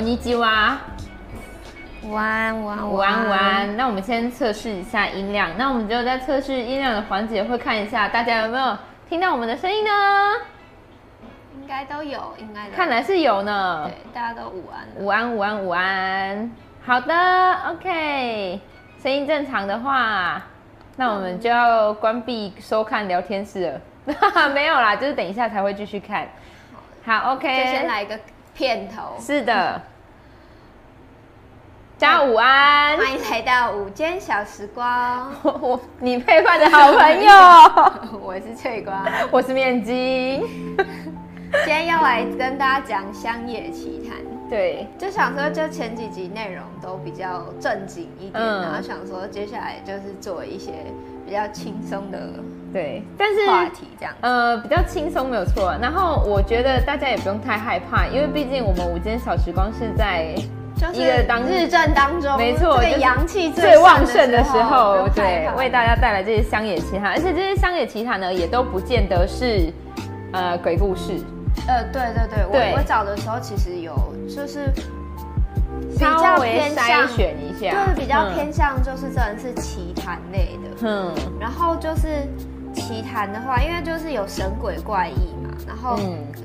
[0.00, 0.78] んにちは。
[2.02, 3.76] 午安，午安，午安，午安。
[3.76, 5.50] 那我们先测试一下音量。
[5.56, 8.76] 那我们就在测试音量的环节会看一下大家有没有
[9.08, 9.90] 听到我们的声音呢？
[11.60, 13.90] 应该都有，应该看来是有呢。
[13.90, 16.50] 对，大家都午安，午安，午安，午安。
[16.84, 17.14] 好的，
[17.70, 18.60] OK。
[19.02, 20.42] 声音正常的话，
[20.96, 23.80] 那我们就要关闭收看聊天室了。
[24.54, 26.26] 没有啦，就是等一下才会继续看。
[27.04, 27.64] 好，OK。
[27.64, 28.18] 就先来一个
[28.54, 29.16] 片头。
[29.20, 29.80] 是的。
[32.01, 35.31] 大家午安，欢迎来到午间小时光。
[35.43, 37.31] 我我你配饭的好朋友，
[38.19, 40.41] 我是翠瓜，我是面筋。
[41.53, 44.17] 今天要来跟大家讲乡野奇谈。
[44.49, 50.71] 对，就想说，就前几集内容都比较正经一点，嗯、然后想说接下来就是做一些
[51.23, 52.17] 比较轻松的
[52.73, 54.15] 对，但是话题这样。
[54.21, 55.71] 呃，比较轻松没有错。
[55.79, 60.33] 然后我觉得大家也不用太害怕，因为毕竟我们午间小时光是在。
[60.93, 69.71] 一个当日正当中，没错，阳气最旺盛的时候，对，为大家带来这些乡野奇谈，而且这些乡野奇谈呢，也都不见得是
[70.33, 71.13] 呃鬼故事。
[71.67, 72.71] 呃，对对对，对。
[72.71, 73.93] 我我找的时候其实有
[74.27, 74.71] 就是
[75.91, 82.07] 比较偏向筛选一下，就是比较偏向就是真的是奇谈类的，嗯，然后就是
[82.73, 85.99] 奇谈的话，因为就是有神鬼怪异嘛，然后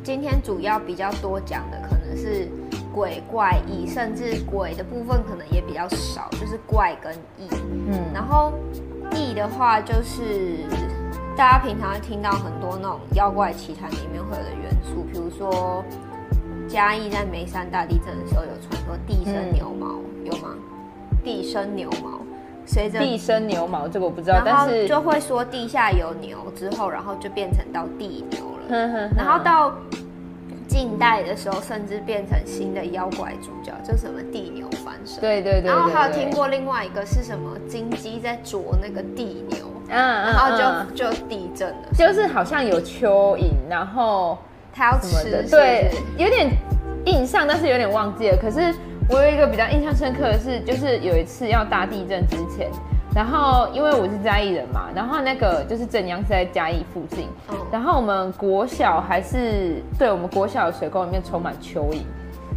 [0.04, 2.48] 今天主要比较多讲的可能是。
[2.96, 7.46] 鬼怪异，甚至鬼的部分可能也比较少，就是怪跟异。
[7.88, 8.54] 嗯，然后
[9.12, 10.60] 异的话，就是
[11.36, 15.84] 大家平常会听到很多那种妖怪奇谈里面会有的元素，比如说
[16.66, 20.54] 嘉义在梅山大地震的时候有传说地生牛毛，嗯、有吗？
[21.22, 22.18] 地生牛毛，
[22.64, 29.70] 随着地生牛毛这个我不知道，但是就会说地下有牛之后，然后就变成到地牛了，然后到。
[30.66, 35.20] 近代的时候，甚至变成新的妖怪主角，就什么地牛翻身。
[35.20, 35.70] 对对对，对。
[35.70, 41.88] 然后还有听过另外一个是什么金鸡在啄那个地牛，嗯，然后就、嗯、就地震了。
[41.96, 44.38] 就是好像有蚯蚓，然后
[44.72, 46.50] 它要吃的，对，有点
[47.06, 48.36] 印象，但是有点忘记了。
[48.36, 48.74] 可是
[49.08, 52.70] 我有一个比较印象深刻的是，就是有一次要大地震之前。
[53.16, 62.02] 然后，因为我是嘉义人嘛，然后那个就是震央是在嘉义附近，嗯、然后我们国小还是对我们国小的水沟里面充满蚯蚓，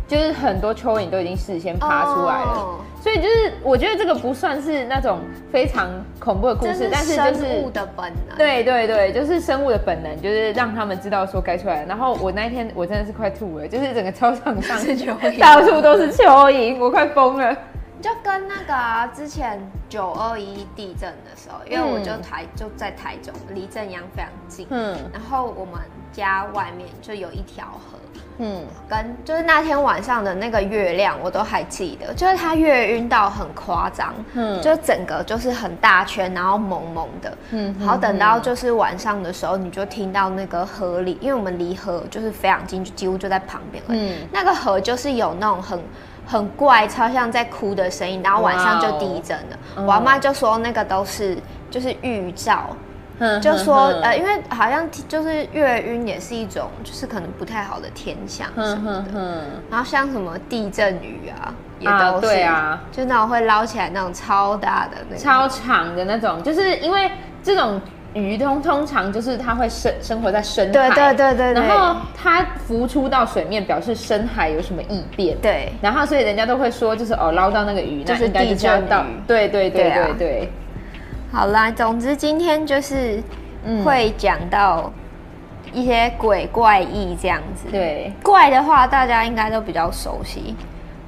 [0.05, 5.89] 就是很多蚯蚓都已经事先爬出来了，哦、所以就是我觉得这个不算是那种非常
[6.19, 11.83] 恐怖的故事，但是就是生物的本能，对对对，就是生物的本能，就是让他们知道说该出来。
[11.83, 11.87] 了。
[11.87, 14.77] 然后我那一天我真的是快吐了，就是整个操场上
[15.39, 17.55] 到处都是蚯蚓，我快疯了。
[18.01, 24.65] 就跟那个、啊、之前九二一地震的时候，因为我就台就在台中，离震央非常近。
[24.69, 25.75] 嗯，然后我们
[26.13, 27.97] 家外面就有一条河。
[28.41, 34.15] 嗯，跟就是那天晚上的那个月亮，我都还记得，就是它月晕到很夸张。
[34.33, 37.37] 嗯，就整个就是很大圈，然后蒙蒙的。
[37.51, 43.83] 嗯，然后等到就是晚上的时候，你就听到那个河里，因为我们离河就是非常近，就几乎就在旁边。
[43.89, 45.77] 嗯，那个河就是有那种很。
[46.29, 49.57] 很怪，超像在哭的声音，然后晚上就地震了。
[49.77, 49.85] Wow.
[49.87, 51.35] 我阿妈就说那个都是
[51.71, 52.67] 就是预兆，
[53.17, 59.43] 嗯、就说呃，因为好像就是月晕也是一种，就是可能不太好的天象什么的。
[59.71, 67.81] 然后像什么地震雨啊，也都是，啊就那种会捞起来那种超大的那种，超长的那种，就是因为这种。
[68.13, 80.51] 鱼通通常就是它会生生活在深海，对对对对，然后它浮出到水面，表示深海有什么异变，对，然后所以人家都会说，就是哦捞到那个鱼，就是地震到，对对对对对。
[81.31, 83.21] 好啦，总之今天就是
[83.85, 84.91] 会讲到
[85.71, 90.55] 一些鬼怪异这样子，对，怪的话大家应该都比较熟悉，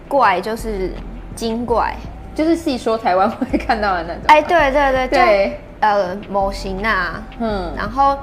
[0.07, 0.91] 怪就是
[1.33, 1.95] 精怪，
[2.35, 5.59] 就是细说台湾会看到的那种，哎，对对对对。
[5.81, 8.17] 呃，模型啊，嗯，然后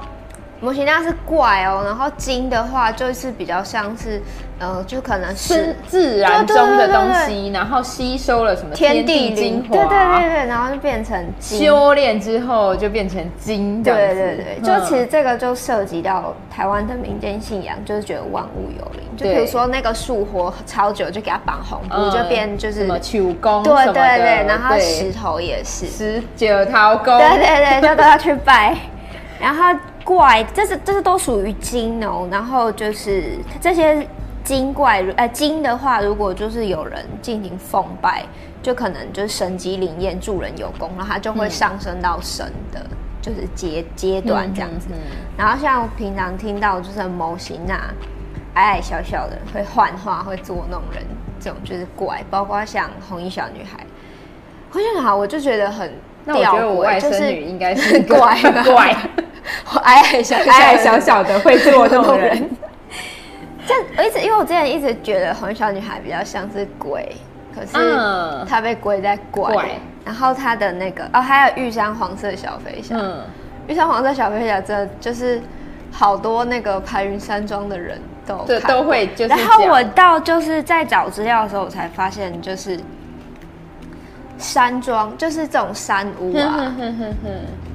[0.61, 4.21] 模型那是怪哦，然后金的话就是比较像是，
[4.59, 25.87] 呃，就可能是自然中的东西，然后吸收了什么天地精华，对对对对，然后就变成修炼之后就变成精，对对对，就其实这个就涉及到台湾的民间信仰，就是觉得万物有灵，就比如说那个树活超久，就给它绑红布，就变就是什么球公，对对对，然后石头也是。
[25.87, 28.75] 十九头公，对对对，就都要去拜，
[29.39, 29.63] 然后。
[30.09, 32.27] 怪，这是这是都属于精哦。
[32.31, 34.07] 然后就是这些
[34.43, 38.25] 精怪，呃，精的话，如果就是有人进行奉拜，
[38.63, 44.87] 就可能就是神机灵验，助人有功，然后他就会上升到神的，嗯、就是阶阶段这样子。
[44.89, 47.93] 嗯嗯嗯、然后像平常听到就是某型啊，
[48.55, 51.03] 矮矮小小的会幻化，会捉弄人，
[51.39, 53.85] 这种就是怪，包括像红衣小女孩，
[54.71, 55.93] 红衣小女孩我就觉得很
[56.25, 58.95] 那我觉得我外甥女应该是怪怪，
[59.83, 62.49] 矮矮小矮矮小小的会做那种人。
[63.67, 67.15] 这我一直因为我之前一直觉得红衣小女孩比较像是鬼，
[67.53, 69.53] 可是她被归在怪。
[69.53, 69.69] 怪
[70.05, 73.21] 然后她的那个哦，还有玉山黄色小飞侠，嗯，
[73.67, 75.41] 玉山黄色小飞侠这就是。
[75.91, 82.79] 好多那个排云山庄的人都对都会就是，然后我到就是在找资料的时候，我才发现就是
[84.39, 86.75] 山庄就是这种山屋啊。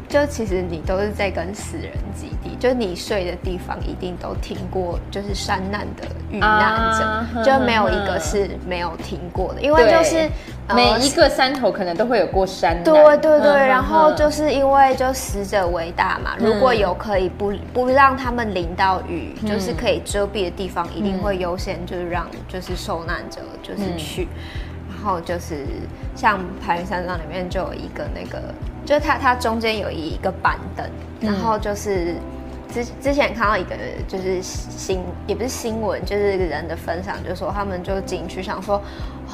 [0.06, 10.30] 就其实你都是在跟死人基地，就你睡的地方一定都听过，就是山难的遇难者，啊、就没有一个是没有听过的，因为就是
[10.72, 12.84] 每一个山头可能都会有过山难。
[12.84, 24.28] 对对对，然后就是因为就死者为大嘛，如果有可以不不让他们淋到雨，就是可以遮蔽的地方，一定会优先就是让就是受难者就是去。
[25.04, 25.66] 然后就是
[26.16, 28.42] 像排云山庄里面就有一个那个。
[28.86, 30.86] 就是它，它中间有一个板凳，
[31.20, 32.14] 然后就是
[32.74, 33.76] 之之前看到一个
[34.08, 38.82] 就是新也不是新闻，就是人的分享，就是说他们就进去想说，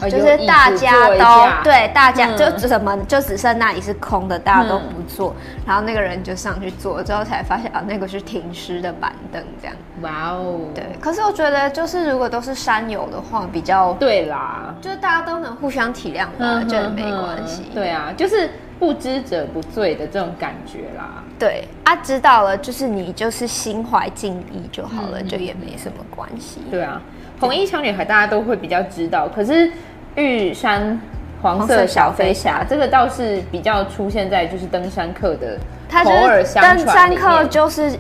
[0.02, 5.34] 就是大家都对大家就怎么就只剩那里是空的，大家都不坐，
[5.66, 9.76] 然后那个人就上去坐之后才发现啊，那个是停尸的板凳这样。
[10.02, 10.84] 哇哦，对。
[11.00, 17.70] 可是我觉得就是如果都是山友的话，比较对啦，就是大家都能互相体谅嘛，就没关系。
[17.72, 18.50] 对啊，就是。
[18.80, 26.60] 不知者不罪的这种感觉啦，对啊，知道了，就是你就是心怀敬意就好了，嗯、就也没什么关系。
[26.70, 27.00] 对啊，
[27.40, 29.72] 红衣小女孩大家都会比较知道，可是
[30.16, 31.00] 玉山
[31.40, 35.58] 黄色小飞侠这个倒是比较出现在就是登山客的
[36.04, 36.76] 口耳相传。
[36.76, 37.98] 登山客就是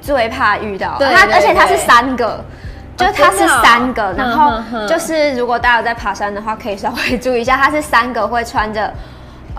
[0.00, 2.44] 最怕遇到他，而且他是三个，
[2.96, 8.92] 就他是三个，然后就是如果大家有在爬山的话，可以稍微注意一下，他是三个会穿着。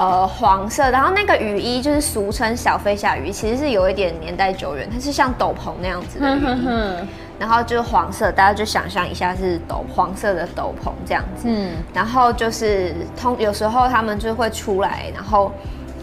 [0.02, 7.08] 呃，黄色，然后那个雨衣就是俗称小飞侠雨衣，其实是有一点年代久远，它是像斗篷那样子的雨衣，嗯、哼哼。
[7.38, 15.52] 然后就是黄色，大家就想象一下是斗黄色的斗篷这样子，嗯，然后就是通有时候他们就会出来，然后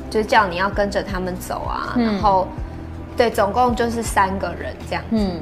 [0.08, 2.46] 就叫你要跟着他们走啊，嗯、然后
[3.16, 5.40] 对，总共就是三个人这样子，嗯。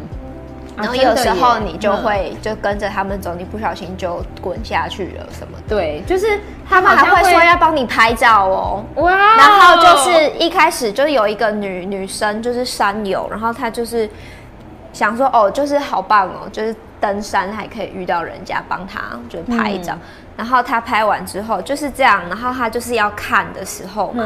[0.76, 5.74] 然后有时候你就会就跟着他们走，你不小心就滚下去了什么的。
[5.74, 6.38] 对，就是
[6.68, 8.84] 他们还会说要帮你拍照哦。
[8.96, 9.10] 哇！
[9.36, 14.08] 然后就是一开始就是有一个女女生，就是山友，然后她就是
[14.92, 19.96] 想说哦，就是好棒哦，就是登山还可以遇到人家帮她就拍照。
[20.36, 24.24] 然后她拍完之后就是这样，然后她就是要看的时候嘛。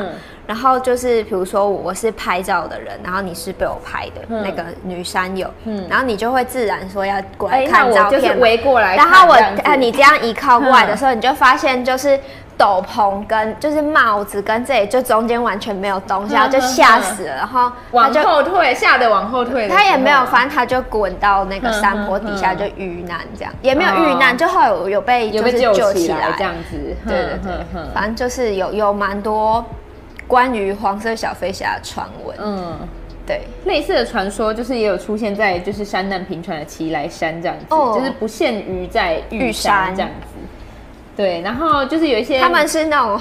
[0.50, 8.96] 然后就是，比如说我是拍照的人，然后你是被我拍的那个女山友，嗯，然后你就会自然说要过来看照片，围过来。
[8.96, 12.18] 然后我，呃，你这样一靠过来的时候，你就发现就是
[12.58, 19.68] 斗篷跟就是帽子跟这里就中间完全没有东西，然后就吓死了，然后往后退，吓得往后退。
[19.68, 23.52] 他也没有翻，他就滚到那个山坡底下就遇难，这样。
[23.62, 26.76] 也没有遇难，就后来有有被就是救起来这样子。
[27.06, 27.38] 对对
[27.72, 29.64] 对，反正就是有有蛮多。
[30.30, 32.78] 关于黄色小飞侠的传闻，嗯，
[33.26, 40.36] 对，类似的传说就是也有出现在就是山难平川的奇来山这样子，哦、就是不限于在玉山这样子，
[41.16, 43.20] 对，然后就是有一些他们是那种。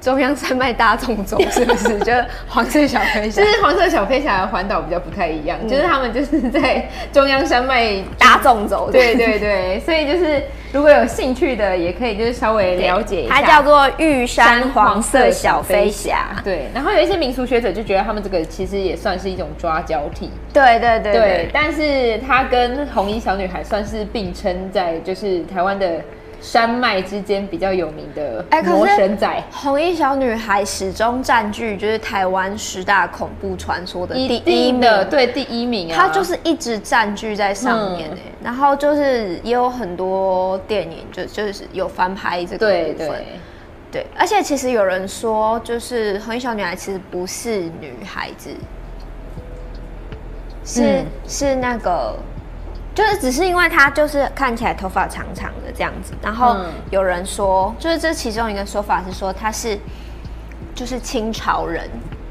[0.00, 1.98] 中央山脉大纵走是不是？
[2.00, 8.90] 就是黄色小飞侠， 就是黄色小飞侠的环岛比较不太一样，嗯、就是他们就是在中央山脉大纵走。
[8.90, 10.42] 对对对，所以就是
[10.72, 13.34] 如果有兴趣的，也可以就是稍微了解一下。
[13.34, 16.28] 它叫做玉山黄色小飞侠。
[16.42, 20.30] 对，然后有一些民俗学者就觉得他们这个其实也算是一种抓交替。
[20.52, 26.00] 对对对对，对，但是它跟红衣小女孩算是并称在就是台湾的。
[26.40, 34.80] 山脉之间比较有名的魔神仔，欸、红衣小女孩始终占据就是台湾十大恐怖传说的第一名，
[35.10, 38.14] 对，第一名啊，它就是一直占据在上面、欸。
[38.14, 43.24] 嗯、然后就是也有很多电影就就是有翻拍这个部分，对对。
[43.92, 48.50] 对，而且其实有人说，就是红衣小女孩其实不是女孩子，
[50.64, 52.14] 是、嗯、是那个。
[52.94, 56.56] 就是只是因为他就是看起来头发长长的这样子，然后
[56.90, 59.78] 有人说，就是这其中一个说法是说他是
[60.74, 61.88] 就是清朝人。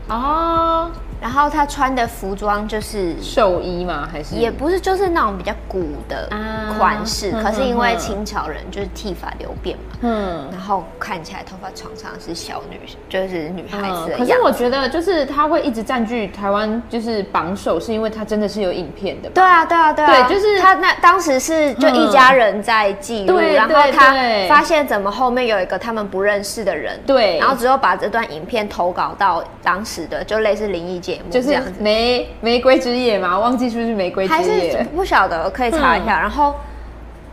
[0.10, 4.08] 哦，然后他穿的服装就是寿衣吗？
[4.12, 6.30] 还是也不是，就是那种比较古的
[6.78, 7.32] 款式。
[7.32, 14.16] 啊、可是因为清朝人就是剃发留辫嘛，嗯，然后看起来头发长长是小女，就是女孩子。
[14.18, 19.30] 可是我觉得，就是他会一直占据台湾就是榜首，是因为他真的是有影片的。
[19.32, 24.14] 对啊，对啊，对啊，对，就是他那当时是就一家人在记录，嗯、然后他
[24.48, 36.20] 发现怎么后面有一个他们不认识的人，对，然后之后把这段影片投稿到当时的就类似灵异节目，就是玫玫瑰之夜嘛，忘记是不是玫瑰之夜，还是不晓得，可以查一下。
[36.20, 36.54] 嗯、然后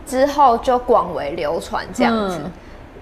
[0.05, 2.51] 之后就广为流传这样子，嗯、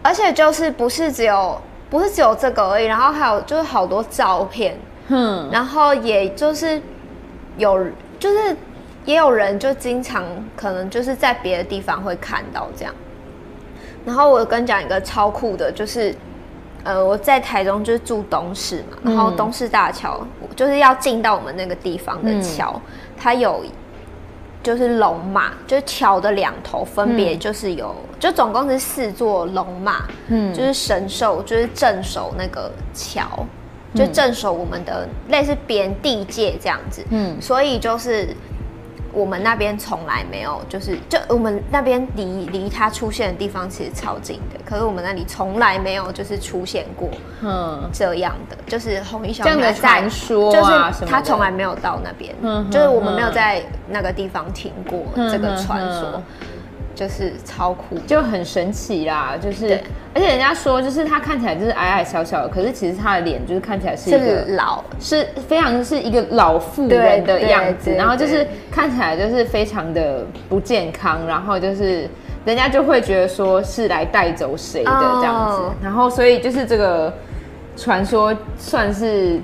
[0.01, 4.77] 而且就是不是只有不是只有这个而已，然后还有就是好多照片，
[5.07, 6.81] 嗯，然后也就是
[7.57, 7.85] 有
[8.19, 8.55] 就是
[9.05, 10.23] 也有人就经常
[10.55, 12.93] 可能就是在别的地方会看到这样。
[14.05, 16.13] 然后我跟你讲一个超酷的，就是。
[16.85, 22.81] 呃，我在台中就是住东市嘛，然后东市大桥、嗯、就是要进到我们那个地方的桥，嗯、
[23.17, 23.65] 它有
[24.63, 33.45] 就是龙马，就是桥的两头分别就是有，嗯、就总共是四座龙马，嗯，就是神兽，就是镇守那个桥，
[33.93, 38.29] 就镇守我们的类似边地界这样子，嗯，所以就是。
[39.15, 47.09] 我们那边从来没有，就是就我们那边离离它出现的地方其实超近的，可是我们那里从来没有就是出现过，
[47.41, 54.99] 嗯，这样的，就是红衣小女孩传说，就是他从来没有到那边，嗯，就是我们没有在那个地方听过
[55.31, 56.21] 这个传说。
[56.95, 59.35] 就是超酷，就很神奇啦。
[59.39, 59.79] 就是，
[60.13, 67.91] 而且人家说，就是他看起来就是矮矮小小的，可是其实他的脸就是看起来是一个是老，是非常是一个老妇人的样子。
[67.91, 72.09] 然后就是看起来就是非常的不健康，然后就是
[72.45, 75.57] 人家就会觉得说是来带走谁的这样子。
[75.57, 75.71] Oh.
[75.83, 77.13] 然后所以就是这个
[77.75, 79.39] 传说算是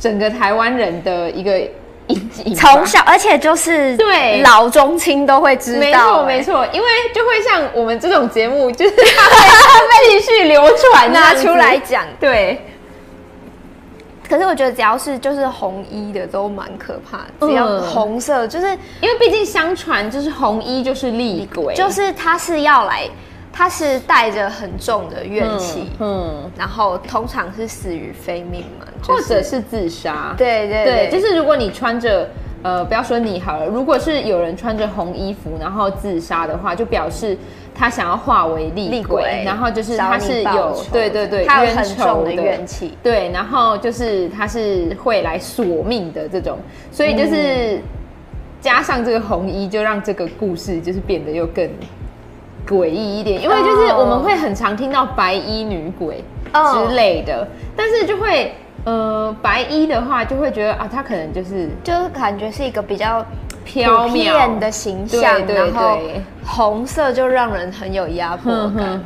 [0.00, 1.60] 整个台湾人的一个。
[2.56, 4.40] 从小，而且就是对。
[4.42, 9.28] 老中青都会知道，没错没错，因为就会像我们这种节目，就是它
[9.78, 12.04] 会继续流传，拿出来讲。
[12.18, 12.64] 对，
[14.28, 18.66] 可是我觉得只要是就是红衣的都蛮可怕的，只要红色，就是
[19.00, 23.08] 因为毕竟相传就是红衣就是厉鬼，就是他是要来。
[23.50, 30.34] 他是带着很重的怨气，嗯，嗯，然后通常是死于非命嘛，就是、或者是自杀。
[30.36, 32.28] 对对对，对，就是如果你穿着，
[32.62, 37.36] 呃，不要说你好了，如果是有人穿着红衣服然后自杀的话，就表示
[37.74, 46.58] 他想要化为厉鬼，鬼然后就是他是有，对对对，他有很重的怨气，对，然后就是他是会来索命的这种，
[46.90, 47.80] 所以就是
[48.60, 51.68] 加上这个红衣，就让这个故事就是变得又更。
[52.68, 57.46] 诡异一点，因为就是我们会很常听到白衣女鬼之类的，oh.
[57.74, 58.52] 但是就会
[58.88, 63.24] 呃白衣的话就会觉得啊，他可能就是就是感觉是一个比较
[63.64, 65.98] 飘渺的形象，对对对，然后
[66.44, 69.00] 红色就让人很有压迫感。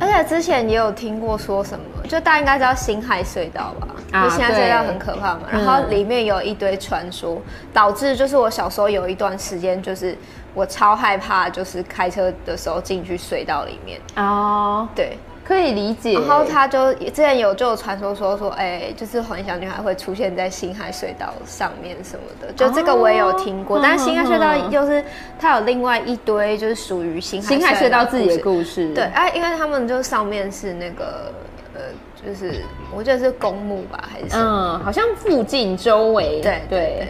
[0.00, 3.88] 而且之前也有听过说什么，就大家应该知道辛亥隧道吧？
[4.10, 7.40] 啊，辛亥隧道很可怕嘛，然后里面有一堆传说，
[7.72, 10.16] 导致就是我小时候有一段时间就是。
[10.54, 15.16] 我超害怕，就是开车的时候进去隧道里面哦，对，
[15.48, 16.12] 可以理解。
[16.12, 23.78] 然后他就之前有就有传说说说，哎、欸，就是红衣小女孩会出现在星海隧道上面什么的，就这个我也有听过。
[23.78, 25.02] 哦、但是星海隧道就是
[25.40, 28.92] 它有另外一堆，就是属于星海星海隧道自己的故事。
[28.92, 31.32] 对，哎、啊，因为他们就上面是那个
[31.74, 31.80] 呃，
[32.22, 32.62] 就是
[32.94, 37.08] 我觉得是公墓吧，还是嗯，好像附近周围对对，对。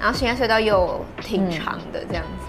[0.00, 2.46] 然后新安隧道又挺长的这样子。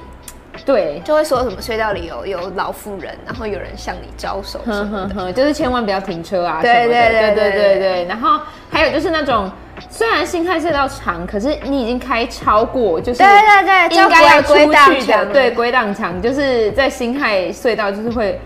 [0.65, 6.59] 对，就会说什么隧道里有有老妇人，然后有人向你招手什么的，就是千万不要停车啊！
[6.61, 8.05] 对对对对对对对。
[8.05, 8.39] 然后
[8.69, 9.51] 还有就是那种，
[9.89, 18.39] 虽然辛亥隧道长，可是你已经开超过，就是对对对，应该要出去的，对，归档长就是在辛亥隧道就是会。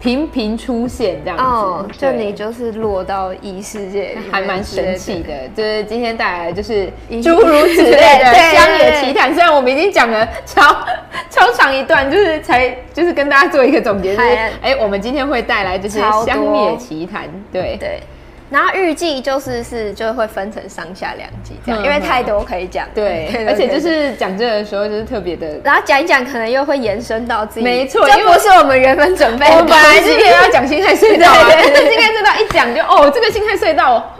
[0.00, 5.48] 频频出现这样子，哦，就你就是落到异世界，还蛮神奇的。
[5.54, 6.86] 就是今天带来的就是
[7.22, 9.34] 诸 如此类的乡野奇谈。
[9.34, 10.62] 虽然我们已经讲了超
[11.30, 14.28] 超长一段，就是才就是跟大家做一个总结，就是
[14.62, 17.76] 哎，我们今天会带来就是乡野奇谈，对。
[17.78, 18.00] 对。
[18.48, 22.86] 然后预计就是是就会分成上下两集这样，因为太多可以讲。
[22.94, 27.64] 对， 而且就是讲这个的时候就是特别的，然后讲一讲可能又会延伸到自己。
[27.64, 29.52] 没错，这不是我们原本准备的。
[29.52, 34.14] 我们本来今天要讲辛亥隧道， 但是辛亥隧道一讲就哦，这个辛亥隧道。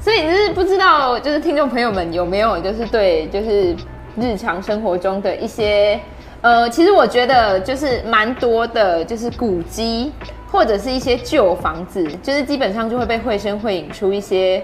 [0.00, 3.74] 所以就是不知道，就是听众朋友们有没有就是对就是
[4.16, 5.98] 日常生活中的一些
[6.40, 10.12] 呃，其实我觉得就是蛮多的，就是古迹。
[10.50, 14.62] 或者是一些旧房子，就是基本上就会被绘声绘影出一些，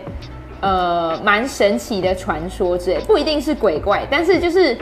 [0.60, 4.76] 呃蛮神奇的传说之类，不一定是鬼怪，但是就是。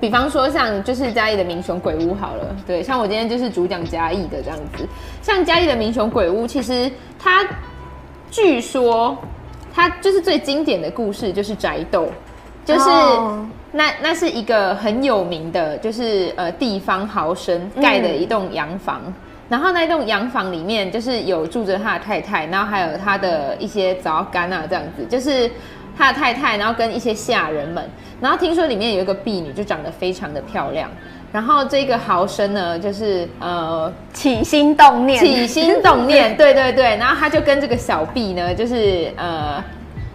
[0.00, 4.86] 比方说，像就是嘉义的民雄鬼屋好了，对，像我今天就是主讲嘉义的这样子。
[5.22, 7.46] 像嘉义的民雄鬼屋，其实它
[8.30, 9.16] 据说
[9.72, 12.08] 它就是最经典的故事就是宅斗，
[12.66, 12.90] 就是
[13.72, 19.14] 那那是一个很有名的，就是呃地方豪绅盖的一栋洋房，嗯、
[19.54, 25.50] 然后那栋洋房里面就是有住着他的太太，然后还有他的一些早干啊这样子，就是。
[25.96, 27.88] 他的太太，然后跟一些下人们，
[28.20, 30.90] 然后听说里面有一个婢女，就长得非常的漂亮。
[31.30, 36.96] 然后这个豪绅呢，就是呃起心动念，起心动念，对对对。
[36.96, 39.62] 然后他就跟这个小婢呢，就是呃。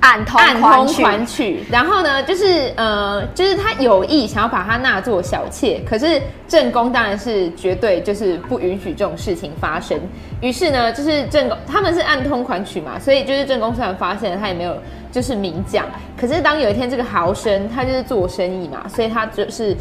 [0.01, 9.99] 暗通暗通款曲，然后呢，就是呃，就是他有意想要把她纳做小妾，可是正宫当然是绝对就是不允许这种事情发生。
[10.39, 14.77] 于是呢，就是正宫他们是暗通款曲嘛，所以就是正宫虽然发现了，他也没有
[15.11, 15.85] 就是明讲。
[16.17, 19.75] 可是当有一天这个豪绅他就是做生意嘛，所以他就是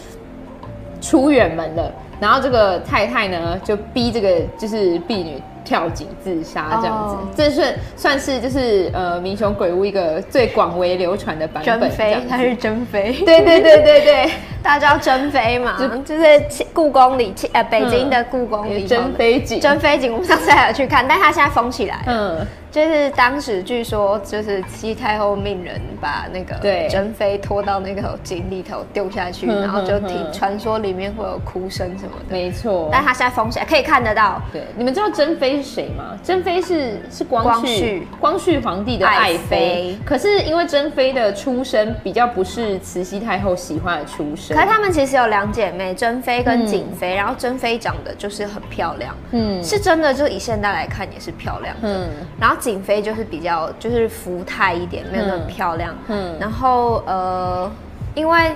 [1.01, 5.41] 出远门了，然后这个太太呢就逼这个就是婢女。
[5.69, 11.79] 跳井自杀这样子，这是算是就是呃，民雄鬼屋一个最广为流传的版本。
[11.79, 13.13] 珍妃，她是珍妃。
[13.27, 14.31] 对对对对对，
[14.63, 15.77] 大家知道珍妃嘛？
[15.79, 19.61] 就，就是故宫里，呃，北京的故宫里珍妃井。
[19.61, 22.03] 珍妃井，我们上次还有去看，但它现在封起来。
[22.07, 22.39] 嗯。
[22.71, 26.55] 就是当时据说，就是慈禧太后命人把那个
[26.91, 32.37] 珍妃拖到那个井里头丢下去，然后就听传说里面会有哭声什么的。
[32.37, 34.41] 没错，但他现在封起来，可以看得到。
[34.53, 36.19] 对，你们知道珍妃是谁吗？
[36.23, 44.55] 珍妃是是光绪光绪皇帝的爱妃，可是因为珍妃的出身比较不是慈禧太后喜欢的出身。
[44.55, 52.09] 可是他们其实有两姐妹，珍妃跟景妃，然后珍妃长得就是很漂亮，嗯，是真的，就以现代来看也是漂亮的，嗯，
[52.39, 52.59] 然后。
[52.69, 55.95] 景妃就是比较就是福态一点，没有那么漂亮。
[56.09, 57.71] 嗯，然后呃，
[58.15, 58.55] 因为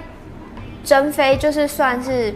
[0.84, 2.34] 珍妃就是算是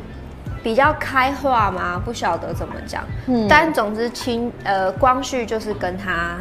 [0.63, 3.05] 比较开化嘛，不晓得怎么讲。
[3.27, 6.39] 嗯，但总之清呃光绪就是跟他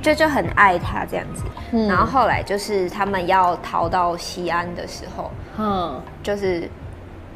[0.00, 1.42] 就就很爱他这样子。
[1.72, 6.70] 嗯，然后后来就是他们要逃到西安的时候，嗯，就是。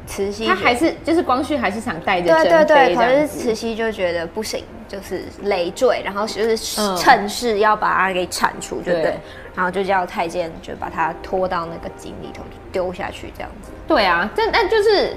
[0.07, 6.57] 慈禧他还是就是光绪还是想带着对对对，可是慈禧就觉得不行，就是累赘，然后就是
[6.97, 9.17] 趁势要把他给铲除，就对，对，
[9.53, 12.41] 然后就叫太监就把他拖到那个井里头
[12.71, 13.69] 丢下去，这样子。
[13.87, 15.13] 对啊，但但就是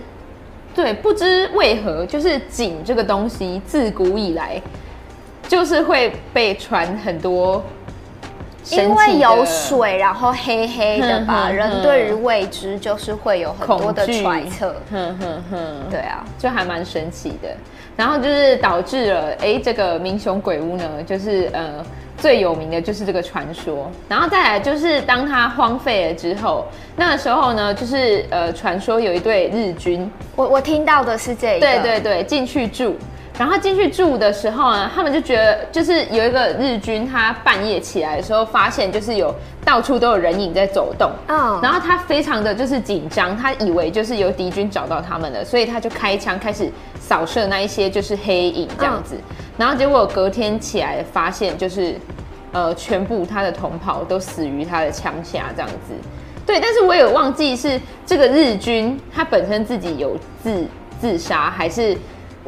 [0.74, 4.60] 对，不知为何，就是井这个东西自古以来
[5.46, 7.64] 就是会被传很多。
[8.70, 14.74] 因为有水，然后黑黑的吧，人对于未知就是会有很多的揣测。
[14.90, 15.58] 哼哼哼，
[15.90, 17.48] 对啊，就还蛮神奇的。
[17.96, 21.84] 然后就是导致了，哎，这个民雄鬼屋呢，就是呃
[22.16, 23.90] 最有名的就是这个传说。
[24.08, 32.96] 然后再来就是当它荒废了之后，那个时候呢，就是呃传说有一对日军，我我听到的是这个，对对对，进去住。
[33.40, 49.16] 然后进去住的时候呢，他们就觉得就是有一个日军，他半夜起来的时候发现就是有到处都有人影在走动，嗯，然后他非常的就是紧张，他以为就是有敌军找到他们了，所以他就开枪开始扫射那一些就是黑影这样子，
[49.56, 51.94] 然后结果隔天起来发现就是
[52.52, 55.94] 呃全部他的同袍都死于他的枪下这样子，
[56.44, 60.66] 对，但是我有忘记是这个日军他本身自己有自
[61.00, 61.96] 自杀还是。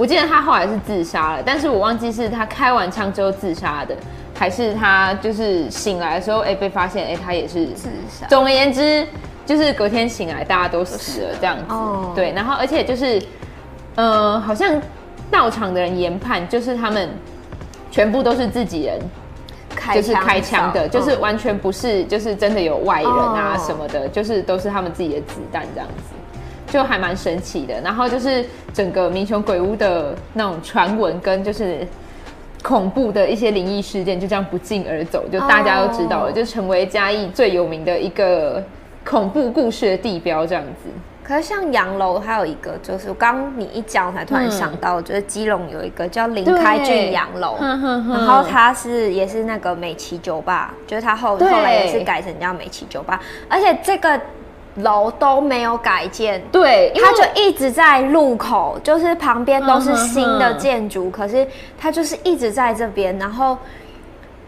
[0.03, 3.95] 我记得他后来是自杀了，但是我忘记是他开完枪之后自杀的，
[4.37, 8.27] 还是他就是醒来的时候，哎、欸，被发现，哎、欸，他也是自杀。
[8.27, 9.07] 总而言之，
[9.47, 11.67] 就是隔天醒来，大家都死了这样子。
[11.69, 12.11] 哦。
[12.17, 13.23] 对，然后而且就是，
[13.95, 14.83] 呃，好像
[15.31, 17.09] 到场的人研判，就是他们
[17.88, 18.99] 全部都是自己人，
[19.77, 26.15] 开就是开枪的，就是完全不是，就是真的有外人啊什么的，哦、就是都是他们自己的子弹这样子。
[26.73, 31.87] 就还蛮神奇的，然后就是整个民雄鬼屋的那种传闻跟就是
[32.63, 36.35] 恐怖的一些灵异事件，就这样不胫而走，就大家都知道了，oh.
[36.35, 38.65] 就成为嘉义最有名的一个
[39.05, 40.89] 恐怖故事的地标这样子。
[41.23, 54.19] 可是像洋楼还有一个，就是刚你一讲，我才突然想到，嗯、就是基隆有一个叫林开俊洋楼，然后它是也是那个美琪酒吧，就是它后后来也是改成叫美琪酒吧，而且这个。
[54.77, 61.47] 楼都没有改建，对，它就一直在路口，就是旁边都是新的建筑，可是
[61.79, 63.59] 它就是一直在这边，然后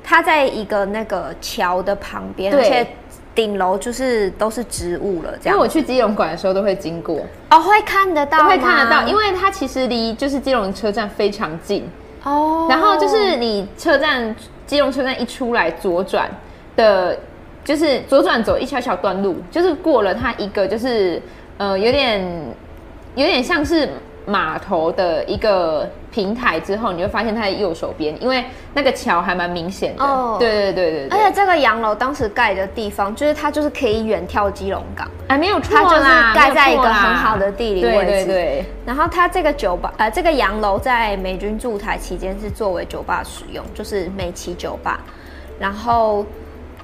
[0.03, 2.87] 它在一个那个桥的旁边，而且
[3.35, 5.35] 顶楼就是都是植物了。
[5.43, 7.19] 这样，因为我去基隆馆的时候都会经过，
[7.51, 11.87] 哦，会看得到，会看得到，因为它其实离就是基隆车站非常近
[12.23, 12.67] 哦。
[12.71, 14.35] 然后就是你车站
[14.67, 16.31] 基隆车站一出来左转
[16.77, 17.19] 的。
[17.65, 21.21] 就是左转走一小小段路，就是过了它一个就是
[21.57, 22.23] 呃有点
[23.15, 23.89] 有点像是
[24.27, 30.05] 码头的一个平台之后，你会发现它的右手边，因为那个桥还蛮明显的。
[30.05, 31.19] 哦，对对对对，对。
[31.19, 38.07] 而且这个洋楼当时盖的地方，就是它就是可以远眺基隆港，哎，没有错啦，它就是盖在一个很好的地理位置。
[38.07, 38.65] 对对对。
[38.87, 45.01] 然后它这个酒吧，呃，这个洋楼在美军驻台期间是作为酒吧使用，就是美琪酒吧。
[45.59, 46.27] 然后。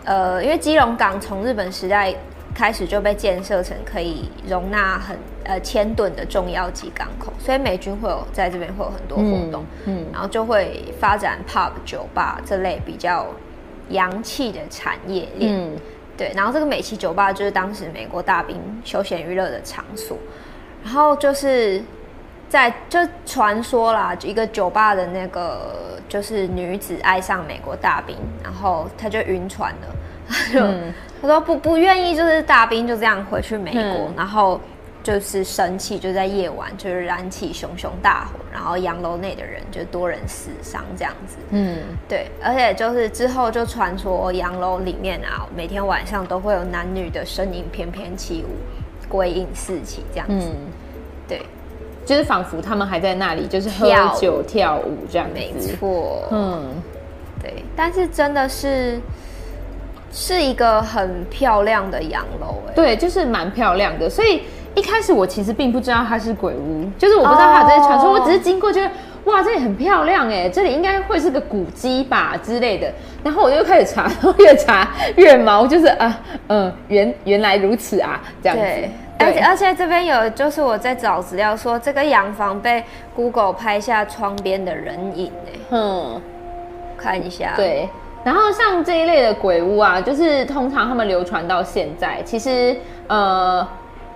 [0.04, 2.14] 呃，因为基隆港从日本时代
[2.54, 10.06] 开始就被建设成可以容纳很呃千吨的重要级港口，所以美军会有在这边会有很多活动，嗯，嗯。
[10.12, 13.26] 然后就会发展 pub 酒吧这类比较
[13.90, 15.76] 洋气的产业链，嗯，
[16.16, 20.16] 对，然后这个美琪酒吧就是当时美国大兵休闲娱乐的场所，
[20.82, 21.82] 然后就是。
[22.50, 29.94] 在就传说啦，一个酒吧的那个就是女子爱上美国大兵，然后她就晕船了，
[30.28, 34.60] 她 就、嗯、她说不不愿意，就是大兵就这样回去美国，嗯、然后
[35.00, 50.56] 就是生气，就在夜晚就是燃起熊熊大火，然后洋楼内的人就多人死伤这样子，嗯，对，而且就是之后就传说洋楼里面啊，每天晚上都会有男女的身影翩翩起舞，归隐四起这样子，嗯、
[51.28, 51.42] 对。
[52.04, 53.88] 就是仿佛他们还在那里，就是喝
[54.20, 55.34] 酒跳舞这样子。
[55.34, 56.74] 没错，嗯，
[57.42, 57.64] 对。
[57.76, 59.00] 但是真的是
[60.12, 64.10] 是一个很漂亮的洋楼，哎，对，就是蛮漂亮的。
[64.10, 64.42] 所以
[64.74, 68.90] 一开始我其实并不知道它是鬼屋，就是我不知道它有这些传说，哦、我只是经过觉得
[69.24, 72.92] 哇，这里很漂亮，哎，这里应该会是个古迹吧之类的。
[73.22, 76.18] 然后我就开始查，然后越查越毛，就是啊，
[76.48, 78.64] 嗯，原原来如此啊，这样子。
[79.18, 82.82] 而且而且这边有，就是我在找资料说，这个洋房被
[83.14, 86.20] Google 拍下窗边的人影哎，嗯，
[86.96, 87.52] 看一下。
[87.54, 87.86] 对，
[88.24, 93.66] 然后像这一类的鬼屋啊，就是通常他们流传到现在，其实呃，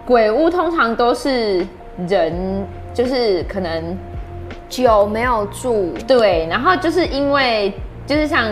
[0.05, 1.67] 鬼屋通常都是
[2.09, 3.97] 人，就是可能
[4.69, 7.73] 久没有住，对，然后就是因为
[8.07, 8.49] 就是像。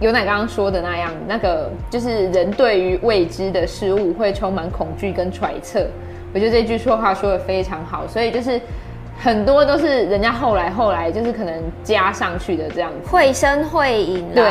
[0.00, 5.84] 有奶刚刚说的那样，那个就是人对于未知的事物会充满恐惧跟揣测。
[6.32, 8.60] 我觉得这句说话说的非常好，所以就是
[9.18, 14.44] 很多都是人家后来后来就是可能加上去的这样子，绘声会影对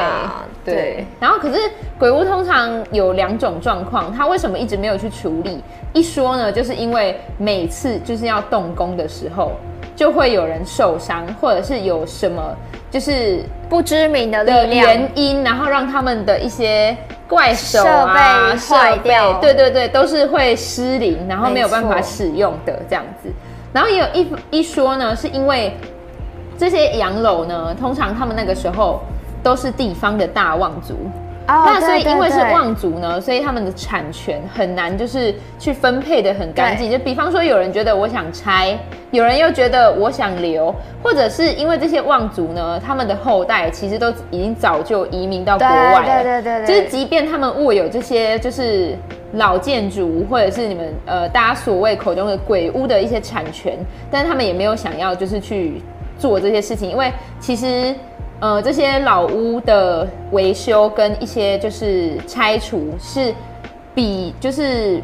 [0.65, 0.75] 对。
[0.75, 1.57] 对然后可是
[1.97, 5.63] 鬼屋通常有两种状况，他为什么一直没有去处理？
[5.93, 9.53] 一说呢，就是因为每次就是要动工的时候。
[9.95, 12.55] 就会有人受伤，或者是有什么
[12.91, 16.95] 就是不知名的的原因，然后让他们的一些
[17.27, 23.29] 怪手啊设备坏掉，对对对，都是会失灵，然后没有办法使用的这样子。
[23.73, 24.27] 然后也有一
[24.59, 25.75] 一说呢，是因为
[26.57, 29.01] 这些洋楼呢，通常他们那个时候
[29.43, 30.95] 都是地方的大望族。
[31.49, 36.91] Oh, 那所以因为是望族呢，所以他们的产权很难就是去分配的很干净。
[36.91, 38.77] 就比方说，有人觉得我想拆，
[39.11, 46.05] 有人又觉得我想留，或者是因为这些望族呢，他们的后代其实都已经早就移民到国外了。
[46.05, 48.93] 对对对对，就是即便他们握有这些就是
[49.31, 53.77] 老建筑，或者是你们呃大家所谓口中的鬼屋的一些产权，
[54.11, 55.81] 但是他们也没有想要就是去
[56.19, 57.95] 做这些事情，因为其实。
[58.39, 63.33] 呃，这些老屋的维修跟一些就是拆除，是
[63.95, 65.01] 比就是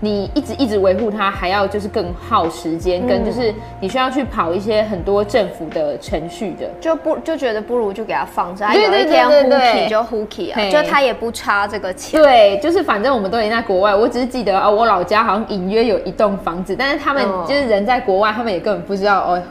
[0.00, 12.18] 你一直一直维护它还要就是更耗时间，嗯、跟就是你需要去跑一些很多政府的程序的，就不就觉得不如就给它放着，有一天就 hooky 啊，就他也不差这个钱。
[12.18, 19.42] 对，就是反正我们都已经在国外，我只是记得啊、哦，我老家好像隐约有一栋房子，但是他们就是人在国外，他们也根本不知道哦。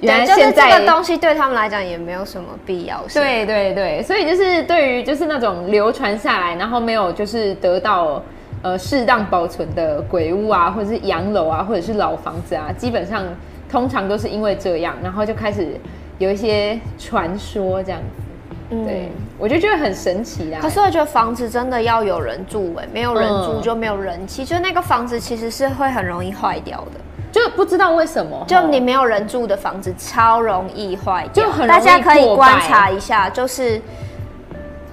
[0.00, 3.20] 对，就是这个东西对他们来讲也没有什么必要性。
[3.20, 8.22] 对对对，所以就是对于就是那种流传下来，然后没有就是得到
[8.62, 13.24] 呃适当保存的鬼屋啊，或者是洋楼啊，或者是老房子啊，基本上
[13.68, 15.76] 通常都是因为这样，然后就开始
[16.18, 18.24] 有一些传说这样子。
[18.70, 19.08] 嗯，对，
[19.38, 20.58] 我就觉得很神奇啦。
[20.60, 27.00] 可是我觉得房子真的要有人住哎，没有人住就没有人气，嗯、就那个房子其实是会很容易坏掉的。
[27.30, 33.80] 就不知道为什么，就你没有人住的房子超容易坏掉，就很大家可以观察一下，就是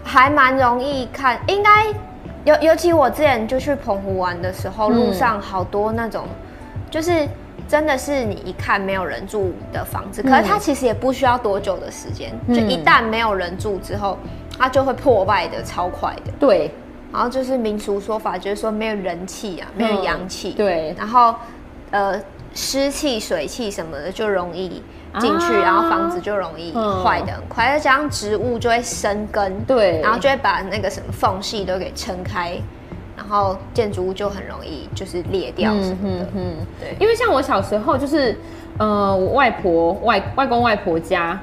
[0.03, 1.39] 还蛮容易看。
[1.47, 1.87] 应该
[2.43, 6.25] 尤尤其我之前就去澎湖玩的时候，路上好多那种，
[6.91, 7.25] 就是
[7.69, 14.17] 真的是你一看没有人住的房子，可是它其实也不需要多久的时间，就一旦没有人住之后，
[14.59, 16.31] 它就会破败的超快的。
[16.37, 16.69] 对，
[17.13, 20.51] 然后就是民俗说法，就是说没有人气啊，没有阳气。
[20.51, 21.33] 对，然后。
[21.91, 22.21] 呃，
[22.53, 24.81] 湿气、水气什么的就容易
[25.19, 32.57] 进去，啊、然后房子就容易坏的很快，再加上植物就会生根，对，然后就会把那个什么缝隙都给撑开，
[33.15, 36.25] 然后建筑物就很容易就是裂掉什么的。
[36.25, 38.37] 嗯，嗯对，因为像我小时候就是，
[38.77, 41.39] 呃，我外婆外外公外婆家，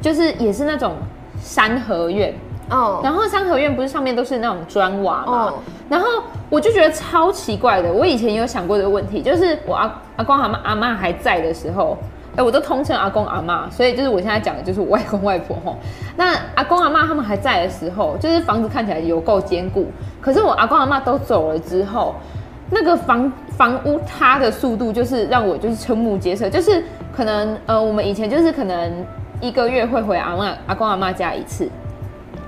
[0.00, 0.96] 就是也是那种
[1.40, 2.34] 三合院。
[2.70, 5.24] 哦，然后三合院不是上面都是那种砖瓦吗？
[5.26, 5.54] 哦，
[5.88, 6.06] 然后
[6.48, 7.92] 我就觉得超奇怪的。
[7.92, 11.96] 我以前也有想过这个问题，就是我阿阿公阿妈阿妈还在的时候，
[12.36, 15.76] 哎，我都通称阿公阿妈，所以就是我现在讲的就是我外公外婆吼。
[16.16, 19.86] 那阿公阿妈他们还在的时候，就是房子看起来有够坚固。
[20.20, 22.14] 可是我阿公阿妈都走了之后，
[22.70, 26.48] 那个房房屋塌的速度，就是让我就是瞠目结舌。
[26.48, 26.82] 就是
[27.14, 29.04] 可能呃，我们以前就是可能
[29.40, 31.68] 一个月会回阿妈阿公阿妈家一次。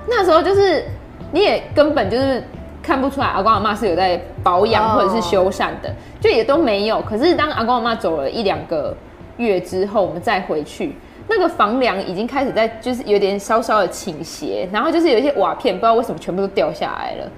[0.07, 0.83] 那时候就是
[1.31, 2.41] 你也根本就是
[2.81, 7.01] 看不出来阿公阿妈是有在保养或者是修缮的，就也都没有。
[7.01, 8.95] 可是当阿公阿妈走了一两个
[9.35, 10.95] 月之后，我们再回去，
[11.27, 17.29] 那个房梁已经开始在就是有点稍稍的倾斜，然后就是有一些瓦片不知道为什么全部都掉下来了。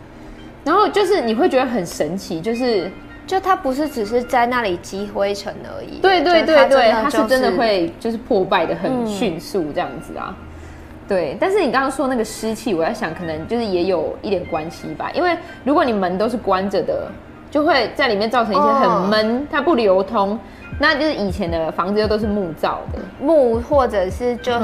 [0.64, 2.92] 然后就是你会觉得很神奇，就是
[3.26, 10.36] 就它不是只是在那里积灰尘而已，对对对对，它是真的会就是破败的很迅速这样子啊。
[11.10, 17.12] 对，但是你刚刚说那个湿气，我在想可能就是也有一点关系吧，因为如果你门都是关着的，
[17.50, 20.40] 就会在里面造成一些很闷，哦、它不流通。
[20.82, 24.60] 那就是以前的房子又都是木造的，木或者是就是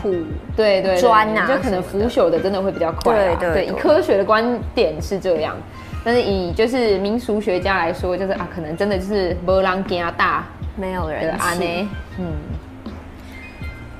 [0.00, 3.14] 土，嗯、对对砖啊，就可能腐朽的真的会比较快。
[3.14, 5.54] 对对，对，以科学的观点是这样，
[6.02, 12.26] 但是以就是民俗学家来说，就是啊，可能真的就是没人怕大，没有人安呢，嗯。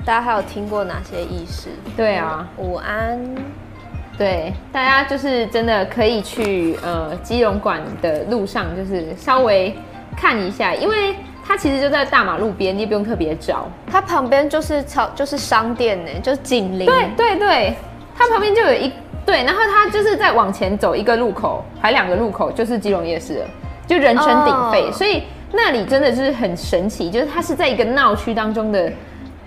[0.09, 1.69] 大家还有听过哪些意识？
[1.95, 3.23] 对啊，午安。
[4.17, 9.71] 对，大家就是真的可以去呃基隆馆的路上，就是稍微
[10.17, 11.13] 看一下，因为
[11.45, 16.87] 它其实就在大马路边，你也不用特别找，它旁边就是超就是商店呢，就是紧邻。
[16.87, 17.75] 对对对，
[18.17, 18.91] 它旁边就有一
[19.27, 23.45] 对，然后它就是再往前走一个路口，还两个路口就是基隆夜市了，
[23.85, 24.91] 就人声鼎沸，oh.
[24.91, 28.91] 所以那里真的就是很神奇，就是它是在一个闹区当中的。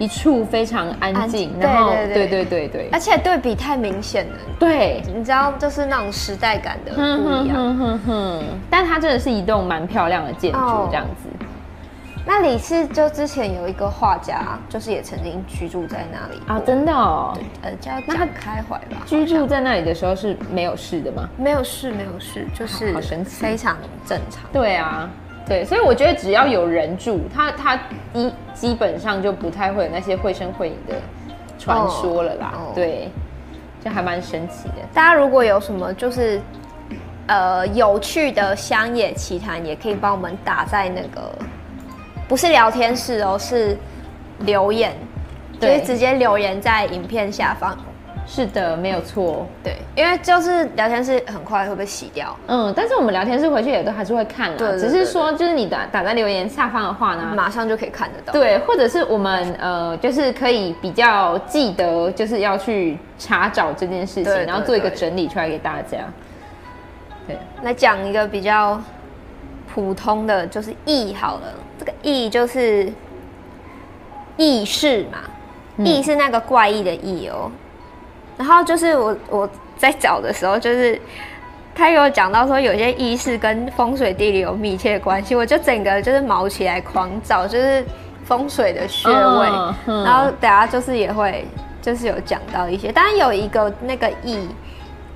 [0.03, 10.59] 一处非常安静，然后对对对对对，而且对比太明显了，对，你知道就是那种时代感的不一样，哼哼哼，但它真的是一栋蛮漂亮的建筑，
[10.91, 11.29] 这样子。
[12.27, 19.03] 那里是就之前有一个画家，就是也曾经居住在那里啊，真的哦，呃叫蒋开怀吧。
[19.07, 21.29] 居住在那里的时候是没有事的吗？
[21.37, 24.43] 没有事，没有事，就是好神奇，非常正常。
[24.53, 25.09] 对啊。
[25.47, 27.79] 对，所以我觉得只要有人住，他他
[28.15, 30.95] 一基本上就不太会有那些绘声绘影的
[31.59, 32.53] 传说了啦。
[32.57, 32.75] Oh, oh.
[32.75, 33.11] 对，
[33.85, 34.75] 就还蛮神奇的。
[34.95, 36.41] 大家如果有什么就是
[37.27, 41.31] 呃有趣的乡野奇谈，也可以帮我们打在那个
[42.29, 43.77] 不是聊天室哦，是
[44.39, 44.93] 留言，
[45.61, 47.77] 对，就是直接留言在影片下方。
[48.35, 49.47] 是的，没有错。
[49.63, 52.35] 对，因为就是聊天室很快会被洗掉。
[52.47, 54.57] 嗯，但是我们聊天室回去也都还是会看的。
[54.57, 58.33] 对，只是说就是你打打在留言下方的话呢，马上就可以看得到。
[58.33, 65.99] 对，或者是我们呃，就是可以比较记得，就是要去查找这件事情，然后做一个整理出来给大家。
[67.27, 68.81] 对，来讲一个比较
[69.75, 71.53] 普通的，就是异好了。
[71.79, 72.91] 这个异就是
[74.39, 75.19] 异事嘛，
[75.85, 77.51] 异、嗯、是那个怪异的异哦。
[78.39, 81.01] 然后就是我我在找的时候，就是
[81.75, 87.85] 他有讲到说有些仪式跟风水地理有密切关系，我就整个就是毛起来狂找，就是
[88.25, 89.15] 风水的穴位。
[89.15, 91.47] 哦嗯、然后等下就是也会
[91.81, 94.49] 就是有讲到一些，当然有一个那个意，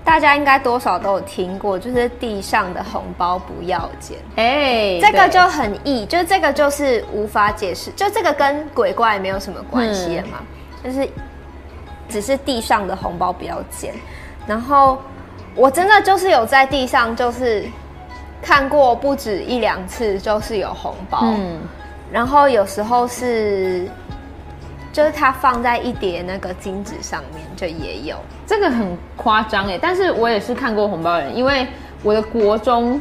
[0.05, 4.19] 大家应该多少都有听过，就是地上的红包不要捡。
[4.37, 10.39] 哎，这个就很异，就是这个就是无法解释，就这个跟鬼怪没有什么关系了嘛，
[10.83, 11.09] 嗯、就是。
[12.09, 13.93] 只是地上的红包不要捡，
[14.47, 14.99] 然后
[15.55, 17.65] 我真的就是有在地上就是
[18.41, 21.61] 看过不止一两次，就是有红包，嗯，
[22.13, 23.89] 然后有时候是
[24.93, 28.17] 就是它放在一叠那个金纸上面就也有，
[28.47, 31.67] 这个很夸张哎，但是我也是看过红包人，因为
[32.03, 33.01] 我的国中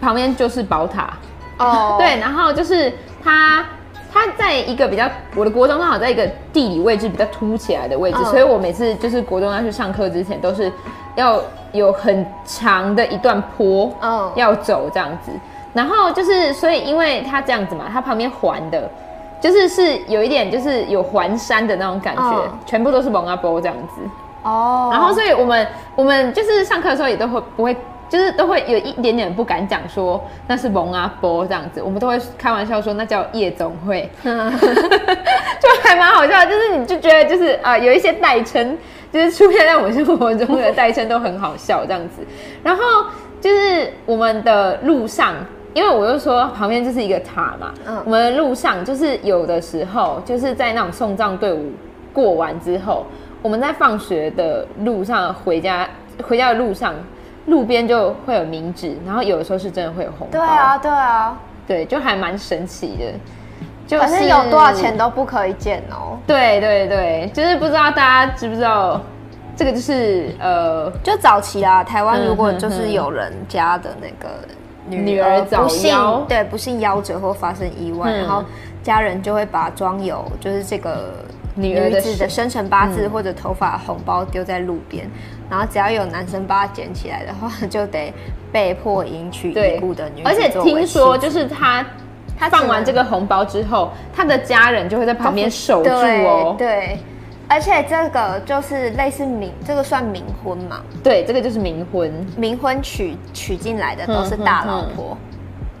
[0.00, 1.12] 旁边就是宝塔。
[1.58, 2.92] 哦， 对，然后就是
[3.22, 3.64] 它。
[4.12, 10.72] 它在一个比较，我的国中刚好在一个地理位置比较凸起来的位置，哦、所以我每次就是国中要去上课之前，都是
[11.14, 11.40] 要
[11.72, 15.30] 有很长的一段坡嗯要走这样子。
[15.72, 18.90] 然后就是，所以因为它这样子嘛，它旁边环的，
[19.40, 24.02] 就是是有一点就是有环山的那种感觉，哦、全部都是蒙阿波这样子
[24.42, 24.88] 哦。
[24.92, 27.76] 然后所以我们我们就是上课的时候也都会不会
[28.10, 36.44] 就是都会有一点点不敢讲说那是蒙阿波这样子，我们都会开玩笑说那叫夜总会， 就还蛮好笑。
[36.44, 38.76] 就是你就觉得就是啊、呃，有一些代称，
[39.12, 42.26] 就是出现在我们生活中的代称都很好笑这样子。
[42.64, 42.82] 然后
[43.40, 45.36] 就是我们的路上，
[45.72, 51.70] 因为我就说旁边就是一个塔嘛，嗯，我们的路上就是有的时候就是在那种送葬队伍
[52.12, 53.06] 过完之后，
[53.40, 55.88] 我们在放学的路上回家，
[56.24, 56.92] 回家的路上。
[57.46, 60.38] 路边就会有冥纸，然后有的时候是真的会有红包。
[60.38, 63.04] 对啊，对啊，对，就还蛮神奇的。
[63.86, 66.16] 就是、可是有多少钱都不可以捡哦。
[66.26, 69.00] 对对对，就是不知道大家知不知道，
[69.56, 74.28] 这个就是呃，就早期啊，台湾如果就是有人家的那个
[74.88, 75.96] 女儿不幸，
[76.28, 78.44] 对，不幸夭折或发生意外，嗯、然后
[78.82, 81.24] 家人就会把装有就是这个。
[81.54, 85.10] 女儿子的生辰八字或者头发红包丢在路边，嗯，
[85.50, 88.12] 然后只要有男生把它捡起来的话， 就得
[88.52, 90.28] 被迫迎娶已故的女子。
[90.28, 91.84] 而且听说，就是他
[92.38, 96.54] 他放完这个红包之后，他的家人就会在旁边守住哦。
[96.56, 96.98] 对，对，
[97.48, 100.80] 而且这个就是类似冥，这个算冥婚嘛？
[101.02, 102.10] 对，这个就是冥婚。
[102.38, 105.18] 冥婚娶娶进来的都是大老婆，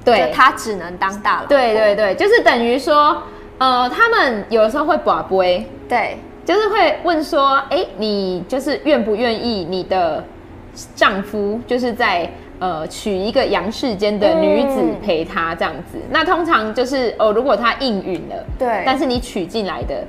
[0.04, 1.48] 对，他只能当大老婆。
[1.48, 3.22] 对对对，就是等于说。
[3.60, 10.24] 呃，他们有的时候会把杯，对，就是会问说，哎、欸，你就是愿不愿意你的
[10.96, 12.26] 丈夫就是在
[12.58, 15.98] 呃娶一个阳世间的女子陪他这样子？
[15.98, 20.02] 嗯、那通常就是哦，如果他应允了，对，但是你娶进来的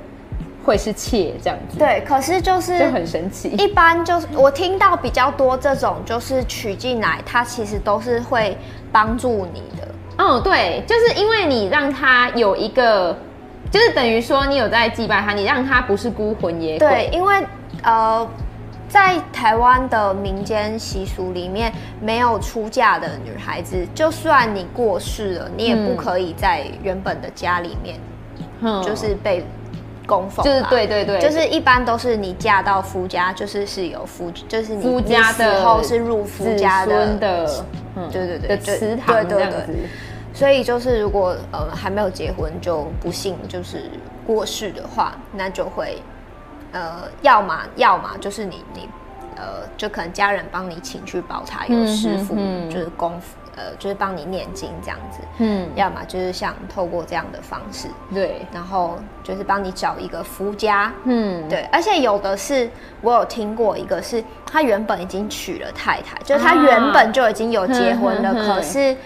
[0.64, 3.50] 会是妾这样子，对，可是就是就很神奇。
[3.50, 8.56] 一般就是我听到比较多这种，就是娶进来，他其实都是会
[8.90, 9.88] 帮助你的。
[10.16, 13.14] 嗯，对，就是因为你让他有一个。
[13.72, 16.88] 就是等于说，你有在祭拜他，你让他不是孤魂野鬼。
[16.88, 17.42] 对，因为
[17.82, 18.28] 呃，
[18.86, 27.98] 在台湾的民间习俗里面，没有出嫁的女孩子，就算你过世了，你也不可以在原本的家里面，
[28.60, 29.42] 嗯，就是被
[30.06, 30.44] 供奉。
[30.44, 37.64] 就是对对对，就是一般都是你嫁到夫家，就是是有夫，就是你夫家的时候是入夫家的，的
[37.96, 39.74] 嗯，对对对，的祠堂这样子。
[40.34, 43.90] 所以就是，如果呃还没有结婚就不幸就是
[44.26, 46.00] 过世的话，那就会
[46.72, 48.88] 呃要么要么就是你你
[49.36, 62.70] 呃就可能家人帮你请去保茶有师傅、嗯、就是功夫呃就是帮你念经这样子，嗯，要么就是像透过这样的方式，对，然后就是帮你找一个夫家，嗯，对，而且有的是
[63.02, 68.96] 我有听过一个是他原本已经娶了太太，就是他原本就已经有结婚了，啊、可是。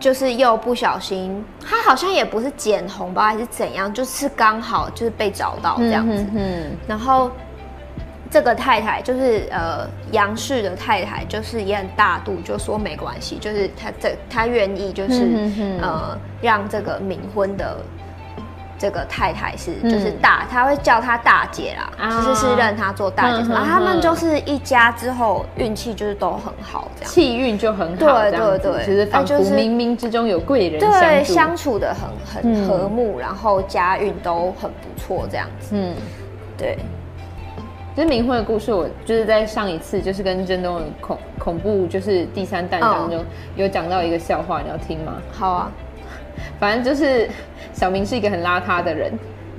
[0.00, 6.14] 就是又不小心，他好像也不是捡红包还是怎样，就是刚好就是被找到这样子。
[6.14, 7.30] 嗯，嗯，然后
[8.30, 15.48] 这个太太就是呃杨氏的太太，就是也很大度，就说没关系，就是他这他愿意就是
[15.80, 17.76] 呃让这个冥婚的。
[18.80, 23.46] 这个太太是就是大，他、嗯、会叫她大姐啦，其、啊、实是认她做大姐。
[23.52, 27.96] 然后他们就是一家之后运气就是都很好，这样气运就很好。
[27.96, 35.72] 对对对，其实仿佛冥冥之中有贵人对，相处的很很和睦，嗯、然后家运都很不错，这样子。
[35.72, 35.94] 嗯，
[36.56, 36.78] 对。
[37.94, 43.22] 其实冥婚的故事，我就是在上一次就是跟震东的恐恐怖就是第三弹当中
[43.56, 45.16] 有讲到一个笑话，你要听吗？
[45.30, 45.70] 好啊。
[46.58, 47.28] 反正就是
[47.72, 49.12] 小明是一个很邋遢的人，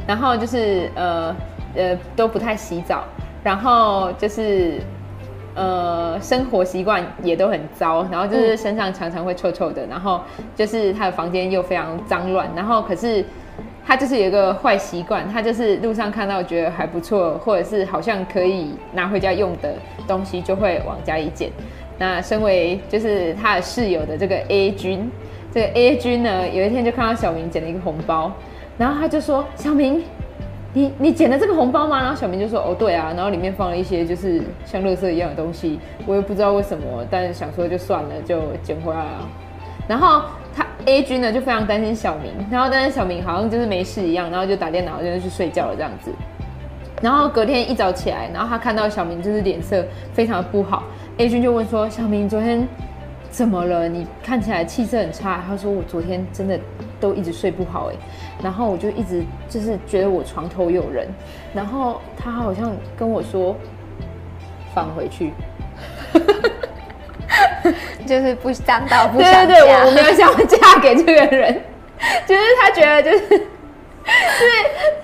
[0.08, 1.36] 然后就是呃
[1.76, 3.04] 呃都不太洗澡，
[3.44, 4.80] 然后就是
[5.56, 10.22] 呃生活习惯也都很糟，然后就是身上常常会臭臭的，然后
[10.56, 13.24] 就是他的房间又非常脏乱，然后可是
[13.86, 19.74] 他就是有一个坏习惯，他就是路上看到觉得还不错，或者是好像可以拿回家用的
[20.08, 21.50] 东西，就会往家里捡。
[21.98, 25.10] 那身为就是他的室友的这个 A 君。
[25.54, 28.32] 这个 A 君呢，有一天就看到小明捡了一个红包，
[28.78, 30.02] 然后他就说：“小明，
[30.74, 39.30] 你你捡了这个红包吗？”然后小明就说：“哦，对啊。”然后里面放了一些就是像垃圾一样的东西，我也不知道为什么，但想说就算了，就捡回来了。
[39.90, 40.22] 然后
[40.56, 46.12] 他 A 君呢就非常担心小明，然后但是小明好像就是没事一样，然后就打电脑就去睡觉了这样子。
[47.02, 49.84] 然后隔天一早起来，然后他看到小明就是脸色
[50.14, 50.84] 非常的不好
[51.18, 52.66] ，A 君就问说：“小明昨天？”
[53.32, 53.88] 怎么了？
[53.88, 55.42] 你看起来气色很差。
[55.48, 56.60] 他说我昨天真的
[57.00, 57.96] 都一直睡不好哎，
[58.44, 61.08] 然后我就一直就是觉得我床头有人，
[61.54, 63.56] 然后他好像跟我说
[64.76, 65.32] 放回去，
[68.06, 69.46] 就是不当到不想嫁。
[69.46, 71.62] 对对对，我没有想嫁给这个人，
[72.28, 73.48] 就是他觉得就是，对，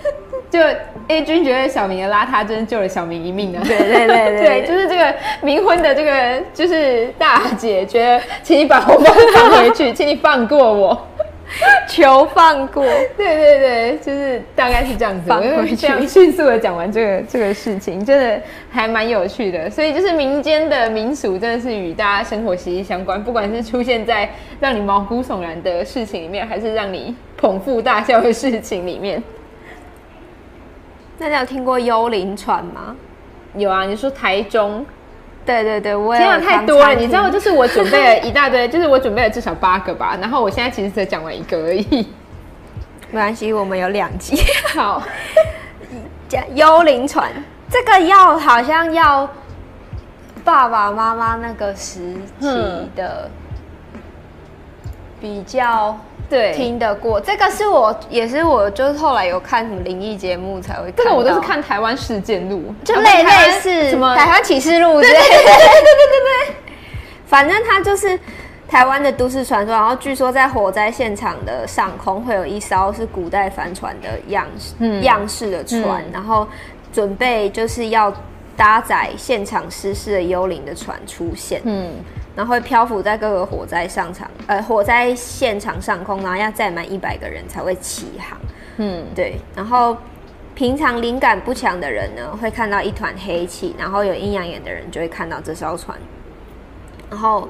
[0.50, 0.60] 就。
[1.10, 3.62] A 君觉得小明的邋遢真救了小明一命呢。
[3.66, 11.08] 对对对 对，对，就是这个冥婚的这个就是大姐觉得，请你把红包放回去，请你放过我。
[11.88, 12.84] 求放过，
[13.16, 15.32] 对对对，就是大概是这样子。
[15.32, 19.70] 我就这样迅速的讲完这个这个事情，真的还蛮有趣的。
[19.70, 23.24] 所以就是民间的民俗，真的是与大家生活息息相关。
[23.24, 24.30] 不管是出现在
[24.60, 29.24] 让你毛骨悚然的事情里面，还是让你捧腹大笑的事情里面。
[31.18, 32.96] 那你有听过幽灵船吗？
[33.56, 34.86] 有啊，你说台中。
[35.46, 36.94] 对对对，我天啊，太多了！
[36.94, 40.18] 你知道，就是我准备了一大堆， 就是我准备了至少八个吧。
[40.20, 42.08] 然后我现在其实才讲完一个而已。
[43.10, 44.38] 没关系，我们有两集。
[44.76, 45.02] 好，
[46.28, 47.32] 讲幽灵船，
[47.70, 49.28] 这个要好像要
[50.44, 53.32] 爸爸妈妈那个时期的
[55.22, 55.98] 比较。
[56.30, 66.56] 对，听得过这个是我也是我就是后来有看什么灵异节目才会看，这个我都是看台湾事件录，就类类似什么台湾启示录之类的，对对对对对对对，
[67.26, 68.20] 反正它就是
[68.68, 69.74] 台湾的都市传说。
[69.74, 76.46] 然后据说在火灾现场的上空会有一艘是古代帆船的样式、嗯、样式的船，嗯、然后
[76.92, 78.14] 准备就是要
[78.58, 81.62] 搭载现场失事的幽灵的船出现。
[81.64, 81.92] 嗯。
[82.38, 88.38] 然后会漂浮在各个火灾上场，呃，火灾现场上空，然后要载满一百个人才会起航。
[88.78, 89.38] 嗯，对。
[89.56, 89.98] 然后
[90.54, 95.98] 平常灵感不强的人呢，会看到一团黑气；然后有阴阳眼的人就会看到这艘船。
[97.10, 97.50] 然后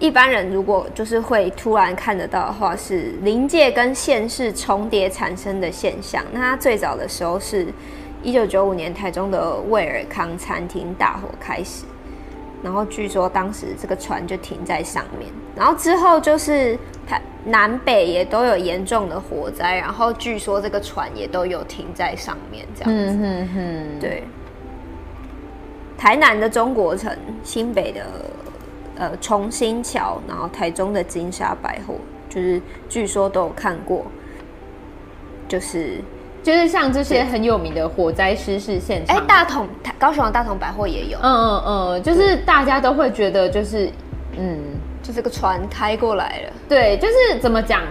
[0.00, 6.24] 一般人如果就是会突然看得到的话，是灵界跟现世重叠产生的现象。
[6.32, 7.68] 那它最早的时候是
[8.20, 11.84] 一九九五年台中的威尔康餐厅大火开始。
[12.62, 23.16] 然后据说当时这个船就停在上面，然后之后就是台南北也都有严重的火灾，然后据说这个船也都有停在上面这样子。
[23.16, 24.22] 嗯哼哼，对。
[25.98, 28.06] 台南的中国城、新北的
[28.96, 31.94] 呃重新桥，然后台中的金沙百货，
[32.28, 34.06] 就是据说都有看过，
[35.48, 36.00] 就是。
[36.42, 39.66] 就是像这些很有名的火灾失事现场，哎，大同
[39.98, 43.88] 高雄的大同百货也有，嗯嗯嗯，就是大家都会觉得就是，
[44.36, 44.58] 嗯，
[45.02, 47.82] 就这个船开过来了，对，就是怎么讲，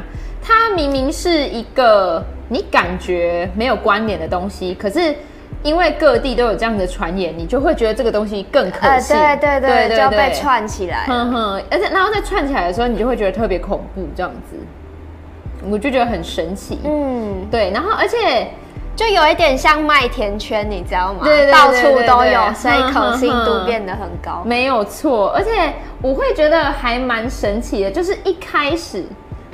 [0.43, 5.15] 它明明是一个你感觉没有关联的东西，可是
[5.63, 14.57] 因为各地都有这样的传言，你就会觉得这个东西更可信，对对对对，就要被串起来，哼哼，而且然后再串起来的时候，你就会觉得特别恐怖，这样子。
[15.69, 18.47] 我就觉得很神奇，嗯，对，然后而且
[18.95, 21.19] 就有一点像麦田圈，你知道吗？
[21.23, 24.43] 对，对，对，到处都有，所以可信度变得很高。
[24.45, 25.49] 没有错，而且
[26.01, 29.05] 我会觉得还蛮神奇的，就是一开始，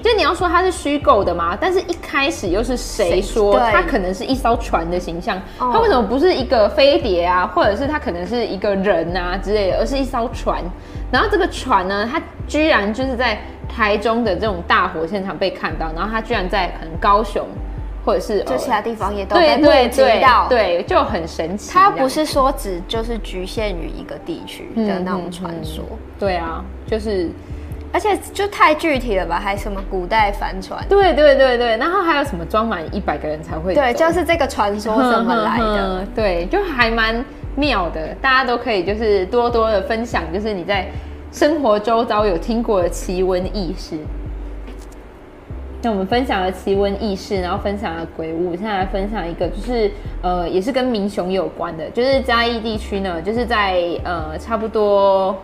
[0.07, 5.41] 就你要说它是虚构的嘛，但是一开始又是谁说它可能是一艘船的形象？
[5.57, 10.63] 它为什么不是一个飞碟啊，或者是它可能是一个人啊之类的，而是一艘船？
[11.11, 13.37] 然后这个船呢，它居然就是在。
[13.69, 17.45] 台中的这种大火现场被看到，然后它居然在可能高雄，
[18.03, 21.69] 或者是就其他地方也都被目击到，对，就很神奇。
[21.73, 27.29] 它不是说只就是局限于一个地区的那种传说，嗯嗯嗯，对啊，就是，
[27.97, 29.39] 而且就太具体了吧？
[29.39, 30.85] 还什么古代帆船？
[30.87, 33.73] 对对对对，然后还有什么装满一百个人才会？
[33.73, 36.05] 对，就是这个传说怎么来的？
[36.15, 37.25] 对，就还蛮
[37.55, 40.85] 妙的，大家都可以就是多多的分享，就是你在。
[41.29, 43.97] 生活周遭有听过的奇闻异事，
[45.83, 49.91] 那我们分享了奇闻异事，然后分享了鬼屋，现在来分享一个，就是
[50.21, 55.35] 呃，也是跟民雄有关的，就是嘉义地区呢，就是在呃差不多，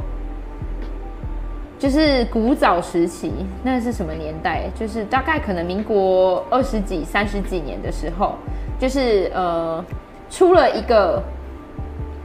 [1.84, 3.29] 就是古早时期，
[3.61, 4.69] 那是什么年代？
[4.73, 8.36] 就是大概可能民国二十几、三十几年的时候，
[8.79, 9.84] 就是呃
[10.29, 11.21] 出了一个，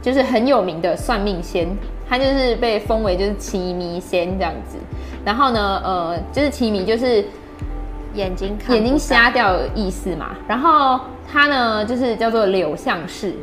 [0.01, 1.67] 就是很有名的算命仙。
[2.07, 4.77] 他就是被封为就是奇迷仙这样子，
[5.25, 7.25] 然后呢，呃，就是奇迷就是
[8.13, 10.37] 眼睛眼睛瞎掉的意思嘛。
[10.47, 13.33] 然后他呢，就是叫做柳相士，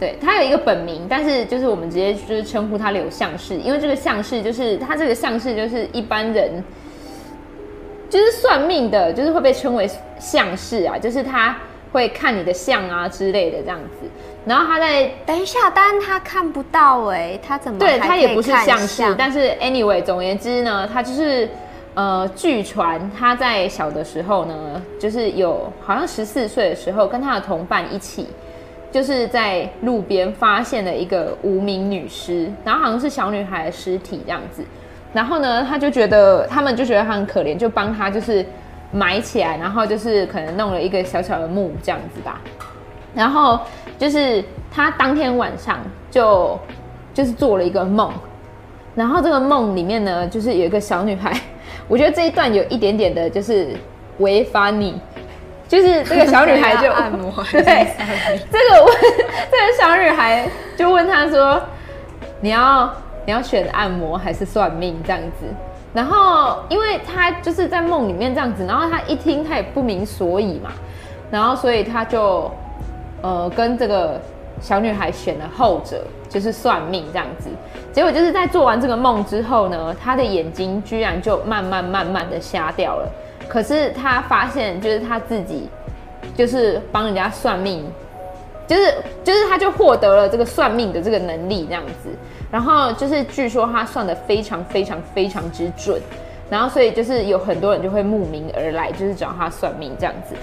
[0.00, 6.62] 对，他有一个本名，但是就是我们直接就是称呼他柳相氏，因为这个相氏就是他这个相氏就是一般人
[8.08, 11.56] 就是算命的，就是会被称为相氏啊，就是他
[11.92, 14.08] 会看你的相啊之类的这样子。
[14.46, 21.48] 然后他在等一下，但他看不到哎、欸，他怎么对他也不是相氏，但是 anyway，总而言之呢，他就是
[21.94, 28.28] 呃，据传他在小的时候呢，就是有好像十四岁的时候，跟他的同伴一起，
[28.90, 34.64] 就是在路边发现了一个无名女尸，然后好像是小女孩的尸体这样子，
[35.12, 38.44] 然后呢，他就觉得他们就觉得他很可怜，就帮他就是
[38.90, 42.40] 埋起来，然后就是可能弄了一个小小的墓这样子吧。
[43.14, 43.60] 然后
[43.98, 45.78] 就是他当天晚上
[46.10, 46.58] 就
[47.12, 48.10] 就是做了一个梦，
[48.94, 51.38] 然后这个梦里面呢，就是有一个小女孩，
[51.88, 53.68] 我觉得这一段有一点点的就是
[54.18, 54.98] 违反你。
[55.68, 57.86] 就是这个小女孩就 按摩，对，
[58.50, 58.94] 这个问
[59.50, 61.62] 这个小女孩就问他说
[62.40, 62.90] ：“你要
[63.26, 65.46] 你要选按摩还是算命这样子？”
[65.94, 70.70] 然后因为他就是在梦里面这样子，然后他一听他也不明所以嘛，
[71.30, 72.50] 然后所以他就
[73.22, 74.20] 呃跟这个
[74.60, 77.48] 小女孩选了后者，就是算命这样子。
[77.92, 83.08] 结果就是在做完这个梦之后呢，他的眼睛居然就慢慢慢慢的瞎掉了。
[83.48, 85.68] 可是他发现，就是他自己，
[86.36, 87.84] 就是帮人家算命，
[88.66, 88.94] 就是
[89.24, 92.10] 就是他就获得了这个算命的这个能力这样子。
[92.50, 96.00] 然后就是据说他算的非常非常非常之准，
[96.48, 100.34] 然后所以就是有很多人就会慕名而来，就是找他算命这样子。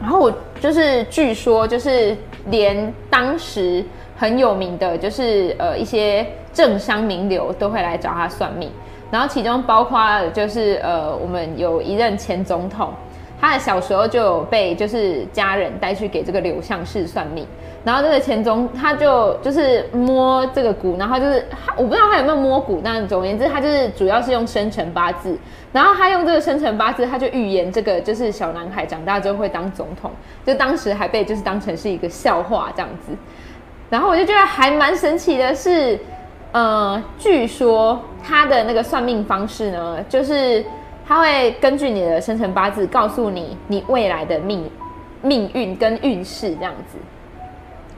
[0.00, 2.16] 然后我就是据说就是
[2.46, 3.84] 连当时
[4.16, 8.70] 很有名的，就是呃一些政商名流都会来找他算命。
[9.10, 10.00] 然后其中包括
[10.34, 12.92] 就是呃，我们有一任前总统，
[13.40, 17.46] 他的小时候就有被就是家人带去给这个刘向氏算命，
[17.84, 21.42] 然后这个前总他就就是摸这个骨，然后就是
[21.76, 25.38] 我不知道他有没有摸骨，但总而言之他就是主要是用生辰八字，
[25.72, 30.10] 然后他用这个生辰八字，他就预言这个就是小男孩长大之后会当总统，
[30.44, 33.12] 就当时还被就是当成是一个笑话这样子，
[33.88, 35.98] 然后我就觉得还蛮神奇的是。
[36.52, 40.64] 呃，据说他的那个算命方式呢，就是
[41.06, 44.68] 他会根据你的生辰八字告诉你你未来的命
[45.22, 46.96] 命运跟运势这样子，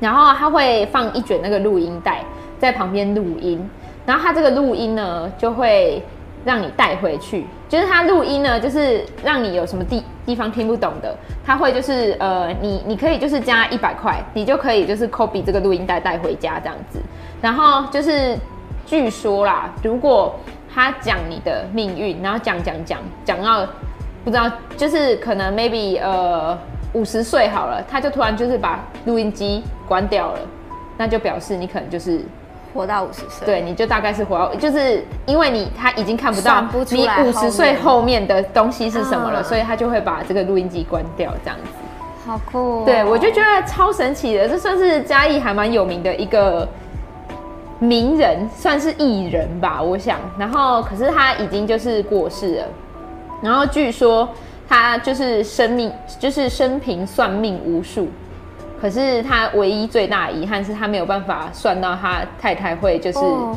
[0.01, 2.25] 然后他会放一卷那个录音带
[2.59, 3.65] 在旁边录音，
[4.05, 6.03] 然后他这个录音呢就会
[6.45, 11.15] 让你带回去，就是他录音呢就是让你有什么地地方听不懂的，
[11.47, 16.99] 他会就是呃你你可以就是加一百块，你就可以就是 copy 这个录音带带回家这样子。
[17.43, 18.36] 然后就是，
[18.84, 20.34] 据说啦，如果
[20.72, 23.66] 他讲你的命运，然后讲讲讲讲到
[24.24, 26.57] 不知道，就是可能 maybe 呃
[26.93, 30.38] 五十岁好了，他就突然就是把录音机关掉了，
[30.99, 32.20] 那就表示你可能就是
[32.74, 33.47] 活到五十岁。
[33.47, 41.70] 对，你就大概是活到，就是因为你他已经看不到你五十岁后面的东西是什么了，所以他就会把这个录音机关掉，这样子。
[42.26, 42.82] 好酷哦。
[42.84, 46.68] 对，我就觉得超神奇的，这算是嘉义还蛮有名的一个。
[47.81, 50.18] 名人算是艺人吧，我想。
[50.39, 52.64] 然后，可是他已经就是过世了。
[53.43, 54.28] 然后据说
[54.68, 58.07] 他就是生命，就是生平算命无数。
[58.78, 63.57] 可是他唯一最大的遗憾是他没有办法算到他太太会就是、oh.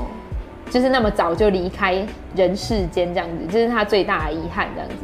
[0.69, 4.95] 就是那么早就离开人世间这样子，这、就是他最大的遗憾这样子，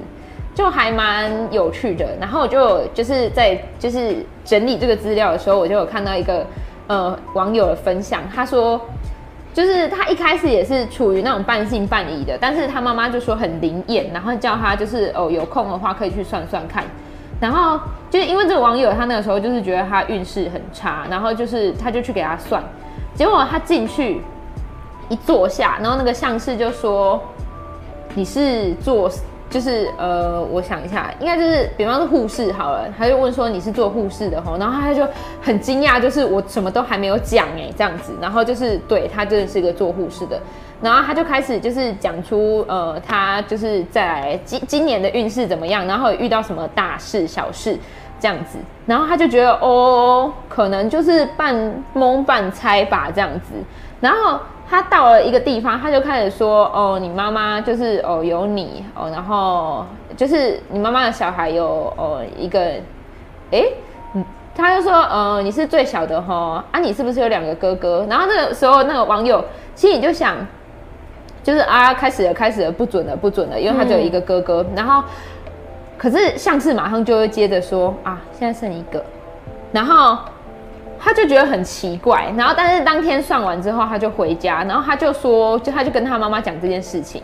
[0.56, 2.08] 就还蛮有趣的。
[2.20, 4.16] 然后我就就是在就是
[4.46, 6.48] 整理这个资料的时候，我就有看到一个
[6.88, 8.80] 呃网友的分享，他说。
[9.54, 16.84] 就是他一开始也是处于那种半信半疑的，但是他妈妈就说很灵验，然后叫他就是哦有空的话可以去算算看，
[17.42, 17.80] 然后
[18.10, 22.64] 就是因为这个网友他那个时候就是觉得他运势很差，然后就是他就去给他算，
[23.16, 24.22] 结果他进去
[25.10, 27.22] 一坐下，然后那个相士就说
[28.16, 29.10] 你是做。
[29.50, 35.08] 就是呃，我想一下，应该就是，比方说护士好了，他就问说你是做护士的吼，然后他就
[35.42, 40.40] 很惊讶，就是我什么都还没有讲哎，这样子，然后就是对他真的是一个做护士的，
[40.82, 47.76] 然后他就开始就是讲出呃，他就是在今今年的运势怎么样，然后遇到什么大事小事
[48.20, 53.56] 这样子，然后他就觉得哦，可能就是半蒙半猜吧这样子，
[54.00, 54.40] 然后。
[54.70, 59.84] 他到了一个地方，他就开始说：“哦，你妈妈就是哦有你哦，然后
[60.16, 62.60] 就是你妈妈的小孩有哦一个，
[63.52, 63.64] 哎，
[64.14, 68.06] 嗯，他就说：呃，你是最小的哈，啊，你是不是有两个哥哥？
[68.08, 69.44] 然后那个时候那个网友
[69.74, 70.36] 心里就想，
[71.42, 74.64] 就是啊，开始了，开始了，不准了，不准了，因为他只有一个哥哥。
[74.76, 75.04] 然后，
[75.98, 79.04] 可是像是马上就会接着说：啊，现在剩一个，
[79.72, 80.16] 然后。”
[81.02, 87.24] 他就觉得很奇怪，然后但是当天算完之后，他就回家，然后他就说，就他就跟他妈妈讲这件事情，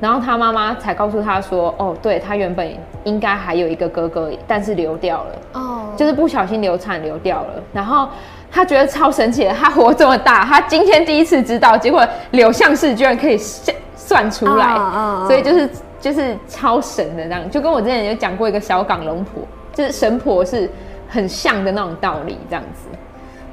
[0.00, 2.70] 然后他妈妈才告诉他说，哦，对，他原本
[3.02, 8.08] 应该还有一个哥哥，但是流掉了，哦，就是不小心流产流掉了，然后
[8.50, 15.68] 他觉得超神奇的，他活这么大，他今天第一次知道，结果柳相氏居然可以算算出来，哦，所以就是
[16.00, 19.42] 就是超神的这样，就跟我之前有讲过一个小港龙婆，
[19.74, 20.70] 就是神婆是
[21.08, 22.88] 很像的那种道理这样子。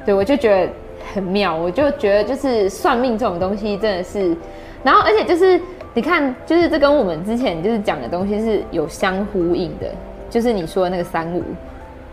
[0.06, 0.72] 对，我就觉得
[1.14, 4.36] 很妙，我就觉得就是算命这种东西真的是，
[4.84, 5.60] 然后而且就是
[5.94, 9.88] 你看，就是这跟我们之前就是讲的东西是有相呼应的，
[10.30, 11.44] 就是你说的那个三五，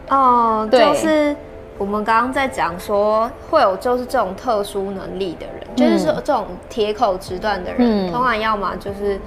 [0.08, 1.34] 哦，对，就是
[1.78, 9.18] 我们刚刚在讲说会有就是这种特殊能力的人，嗯、就是说这种铁口直断的人，嗯、通常要么就是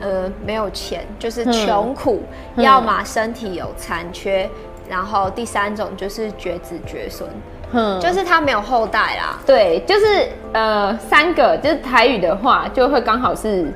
[0.00, 2.22] 呃没有钱，就是穷苦，
[2.56, 4.50] 嗯、要么身体有残缺，嗯、
[4.88, 7.28] 然后第三种就是绝子绝孙，
[7.72, 9.38] 嗯，就是他没有后代啦。
[9.44, 13.72] 对，就是呃三个，就是台语的话就会刚好是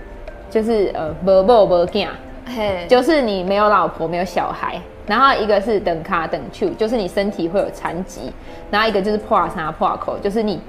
[0.49, 2.09] 就是呃无某无囝，
[2.47, 4.80] 嘿，就是你没有老婆没有小孩。
[5.07, 8.30] 然后一个是等卡等去，就是你身体会有残疾；
[8.70, 10.61] 然后一个就是破啥破口，就是你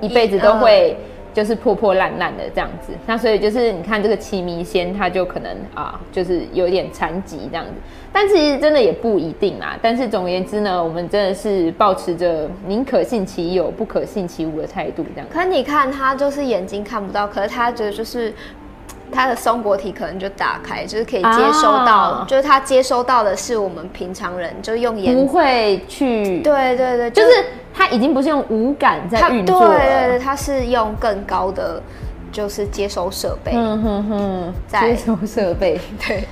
[0.00, 0.96] 一辈子都会
[1.32, 2.92] 就是破破烂烂的这样子。
[3.06, 7.72] 那所以就是你看这个奇迷仙，他就可能啊，就是有点残疾这样子。
[8.12, 9.78] 但其实真的也不一定啦。
[9.80, 15.34] 但是总而言之呢，我们真的是抱持着宁可信其有，不可信其无的态度这样子。
[15.34, 18.32] 可你看他就是眼睛看不到，可是他觉得就是。
[19.10, 27.44] 他的松果体可能就打开，就是可以接收到，啊、就是它接收到的是我们平常人就用眼不会去，对对对，就是
[27.74, 31.82] 它已经不是用五感在运作了，对对对，他是用更高的
[32.32, 36.24] 就是接收设备，嗯哼哼，在接收设备， 对，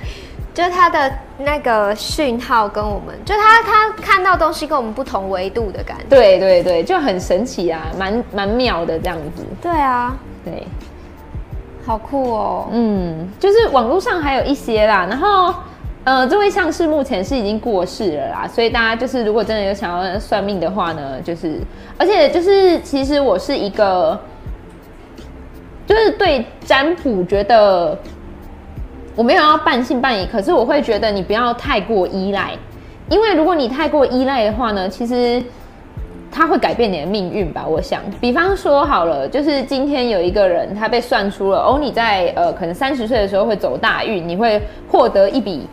[0.53, 10.65] 就是他的那个讯号跟我们，就他他看到东西跟我们不同维度的感觉，对对对，就很神奇啊，蛮蛮妙的这样子，对啊，对。
[11.89, 15.51] 好酷哦，嗯，就是网络上还有一些啦，然后，
[16.03, 21.59] 呃，这位相士目前是已经过世了啦，所以大家就是如果真的有想要算命的话呢，就是，
[21.97, 24.15] 而且就是其实我是一个，
[25.87, 27.97] 就是对占卜觉得
[29.15, 32.51] 我没有要半信半疑，可是我会觉得你不要太过依赖，
[33.09, 35.41] 因为如果你太过依赖的话呢，其实。
[36.31, 37.65] 他会改变你的命运吧？
[37.67, 45.67] 我想，比方说好了，就是今天有一个人，他被算出了哦，你在呃可能三十岁的时候会走大运，你会获得一笔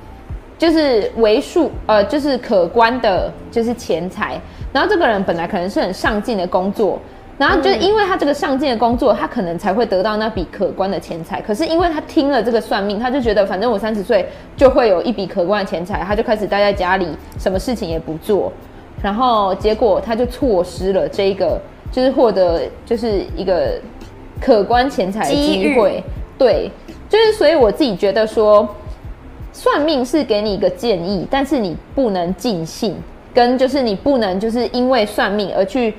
[0.59, 4.41] 就是为数呃就是可观的，就是钱财。
[4.73, 6.99] 然后这个人本来可能是很上进的工作，
[7.39, 11.41] 然后就因为他这个上进的工作，他可能才会得到那笔可观的钱财。
[11.41, 14.27] 可是因为他听了这个算命，他就觉得反正我三十岁
[14.57, 18.53] 就会有一笔可观的钱财，他就开始待在家里，什么事情也不做。
[19.03, 21.61] 然后结果他就错失了这一个，
[21.93, 23.81] 就是获得就是一个
[24.41, 26.03] 可观钱财的机会。
[26.39, 26.71] 对，
[27.09, 28.69] 就是所以我自己觉得说，
[29.53, 32.97] 算命是给你一个建议，但是你不能尽信，
[33.33, 35.95] 跟就是你不能就是因为算命而去，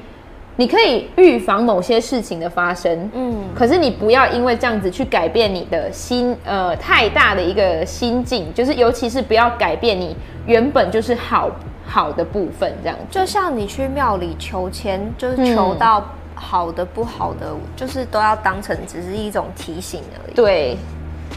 [0.56, 11.50] 你可以预防某些事情的发生，嗯，可是你不要因为这样子去改变你的心，呃，太大的一个心境，就是尤其是不要改变你原本就是好。
[11.88, 16.04] 好的部分，这样就像你去庙里求签，就是求到
[16.36, 20.36] 好的不好的，嗯、就是都要当成只是一种提醒而已。
[20.36, 20.78] 对，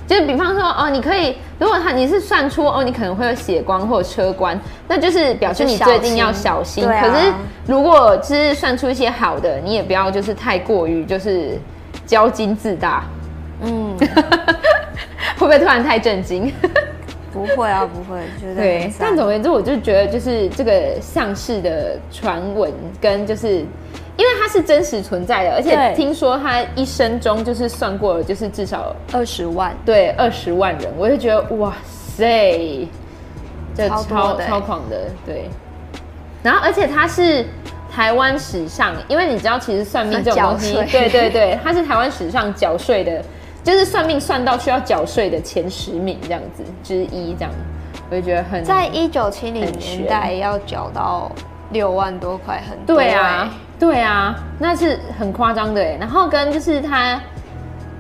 [0.07, 6.85] 就是比方说哦，你可以，如果他你是算出哦，你可能会有血光或者车关，那就是表示你最近要小心。
[6.85, 7.33] 小心可是
[7.67, 11.59] 如果只是算出一些好的，你也不要就是太过于就是
[12.07, 13.05] 骄矜自大。
[13.63, 13.97] 嗯，
[15.39, 16.53] 会不会突然太震惊？
[17.33, 18.93] 不会啊，不会，觉得对。
[18.99, 32.89] 但总而言之，我就觉得就是这个像是的传闻，跟就是因为它是真实存在的，而且听说他一生中就是算过了，就是至少二十万，对，二十万人，我就觉得哇塞，
[33.75, 35.49] 这超超，超狂的，对。
[36.43, 37.45] 然后，而且他是
[37.93, 43.23] 台湾史上，因为你知道，其实算命这种东西，对对对，他是台湾史上缴税的。
[43.63, 47.51] 就是算命算到需要缴税的前十名这样子之一，这样
[48.11, 51.31] 我就觉得很在一九七零年代要缴到
[51.71, 55.97] 六万多块，很多、欸、对啊，对啊，那是很夸张的哎。
[56.01, 57.21] 然后跟就是他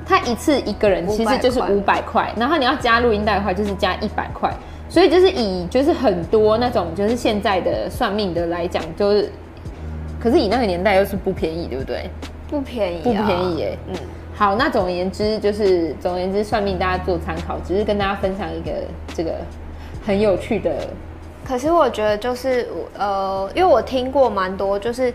[0.06, 4.50] 他一次一个人其实就是五百块，然后你要加录音带的话就是加一百块，
[4.88, 9.30] 所以就是以就是很多那种就是现在的算命的来讲，就是
[10.18, 12.10] 可是以那个年代又是不便宜，对不对？
[12.48, 13.94] 不便宜、啊，不便宜哎，嗯。
[14.40, 18.72] 好，那总而言之就是，总而言之，算命大家做参考，只是跟大家分享一个
[19.14, 19.34] 这个
[20.02, 20.88] 很有趣的。
[21.46, 22.66] 可是我觉得就是，
[22.96, 25.12] 呃，因为我听过蛮多，就是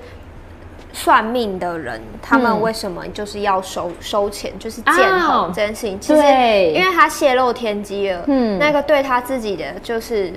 [0.93, 10.33] 算命的人，他们为什么就是要收收钱，就是见红这件事情，其实因为他泄露天机了，嗯，那个对他自己的就是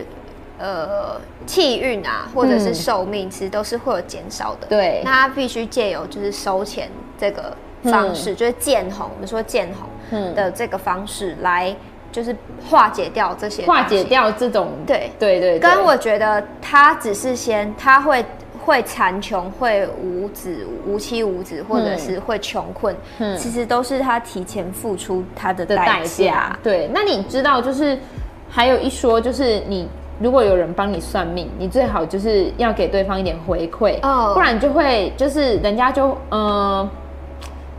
[0.59, 4.67] 呃气运啊，或者是寿命，其实都是会有减少的。
[4.67, 7.55] 对，那他必须借由就是收钱这个。
[7.85, 11.75] 方式、嗯、就是见红，我们说见红的这个方式来，
[12.11, 12.35] 就是
[12.69, 15.11] 化解掉这些，化解掉这种，对。
[15.19, 15.59] 对对。
[15.59, 18.25] 跟我觉得他只是先，他会
[18.65, 26.59] 会残穷，会无子无妻无子，或者是会穷困，嗯、其实都是他提前付出他的代价。
[26.63, 27.99] 对，那你知道就是
[28.51, 29.89] 还有一说，就是你
[30.21, 36.91] 如果有人帮你算命，你最好就是要给对方一点回馈，哦，不然就会就是人家就嗯、呃，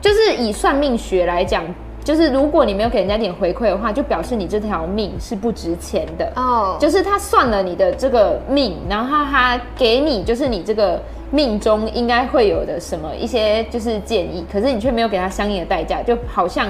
[0.01, 1.63] 就是以算命学来讲，
[2.03, 6.77] 就是如果你没有给人家点回馈的话，就表示你这条命是不值钱的哦。
[6.79, 16.67] 就是他算了你的这个命，然后他给你就是你这个命中应该会有的什么一些就是建议，可是你却没有给他相应的代价，就好像。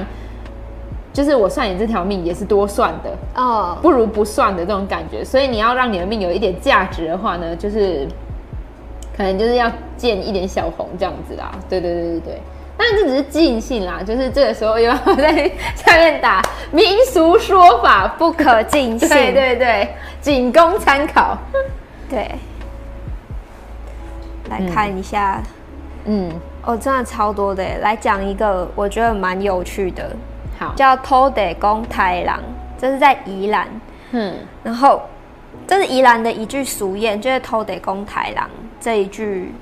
[1.12, 5.26] 就是我算你这条命也是多算的哦，不如不算的这种感觉。
[5.26, 8.08] 所以你要让你的命有一点价值的话呢，就是
[9.18, 11.52] 可能就是要建一点小红这样子啦。
[11.68, 12.42] 对对对对对，
[12.82, 19.10] 但是这只是尽兴啦，就是这个时候又要在下面打民俗说法不可尽兴。
[19.10, 19.90] 对对对，
[20.22, 21.38] 仅供参考。
[22.10, 22.32] 对，
[24.50, 25.44] 来看一下，
[26.06, 26.32] 嗯，
[26.64, 30.16] 哦，真的超多的，来讲一个我觉得蛮有趣的。
[30.58, 32.40] 好叫偷得公太郎，
[32.80, 33.68] 这是在宜兰。
[34.12, 35.02] 嗯，然后
[35.68, 38.50] 这是宜兰的一句俗谚，就是偷得公太郎
[38.80, 39.54] 这一句，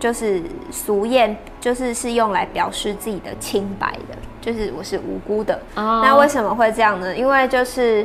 [0.00, 0.42] 就是
[0.72, 5.54] 俗谚，就是是用来表示自己的清白的，就是我是无辜的。
[5.76, 7.14] 哦，那为什么会这样呢？
[7.14, 8.04] 因为就是。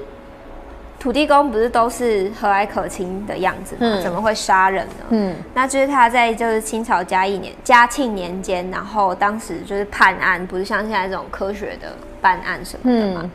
[0.97, 4.01] 土地公不是都是和蔼可亲的样子吗？
[4.01, 5.05] 怎么会杀人呢？
[5.09, 13.29] 嗯，那就是他在就是清朝嘉义年嘉庆年间，然后当时就是判案，不是像现在这种科学的办案什么的嘛。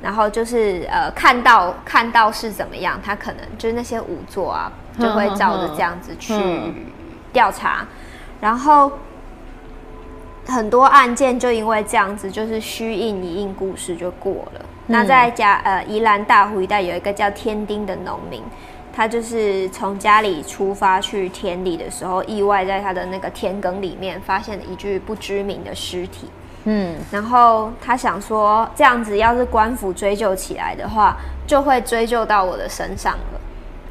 [0.00, 6.32] 然后就是呃，看到看到是怎么样，他可能就是那些仵作啊，就会照着这样子去
[7.38, 7.86] 调查，
[8.40, 8.90] 然后
[10.48, 14.60] 很多案件就因为这样子，就是虚应一应故事就过了。
[14.88, 18.42] 那在家呃宜兰大湖一带有一个叫天丁的农民，
[18.92, 26.28] 他就是从家里出发去田里的时候，意外在他的那个田埂里面发现了一具不知名的尸体。
[26.64, 31.16] 嗯，然后他想说，这样子要是官府追究起来的话，
[31.46, 33.40] 就会追究到我的身上了。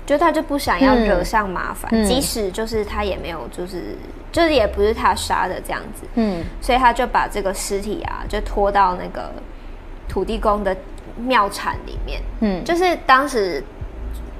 [0.08, 3.96] 就他就不想要惹上麻烦，嗯，即使就是他也没有，就是
[4.32, 6.08] 就是也不是他杀的这样子。
[6.16, 9.32] 嗯，所以他就把这个尸体啊，就拖到那个。
[10.10, 10.76] 土地公的
[11.18, 13.62] 庙产里面，嗯，就是当时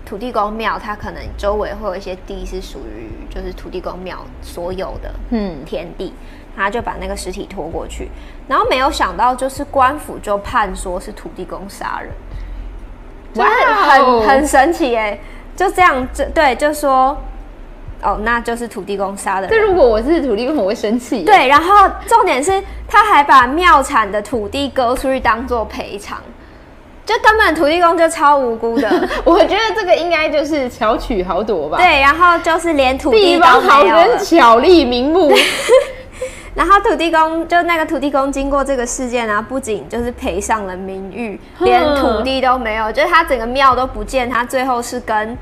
[0.06, 6.14] 土地公庙，它可能周围会有一些地是属于就是土地公庙所有的，嗯，田地，
[6.56, 8.10] 他就把那个尸体拖过去，
[8.48, 12.14] 然后没有想到就是官府就判说是土地公杀人，
[13.36, 13.46] 哇，
[13.90, 15.20] 很很神奇哎，
[15.58, 17.18] 就这样，就对，就说。
[18.04, 19.48] 哦，那就是土地公杀的。
[19.48, 21.24] 这如果我是土地公，我会生气。
[21.24, 26.20] 对，然后重点是，他还把庙产的土地割出去当做赔偿，
[27.04, 28.88] 就根本土地公就超无辜的。
[29.26, 31.78] 我觉得这个应该就是巧取豪夺吧。
[31.78, 35.34] 对，然后就是连土地公豪人巧立名目。
[36.58, 45.38] 然后土地公就那个土地公经过这个事件啊，不仅就是赔上了名誉，连土地都没有，就是他整个庙都不见，他最后是跟。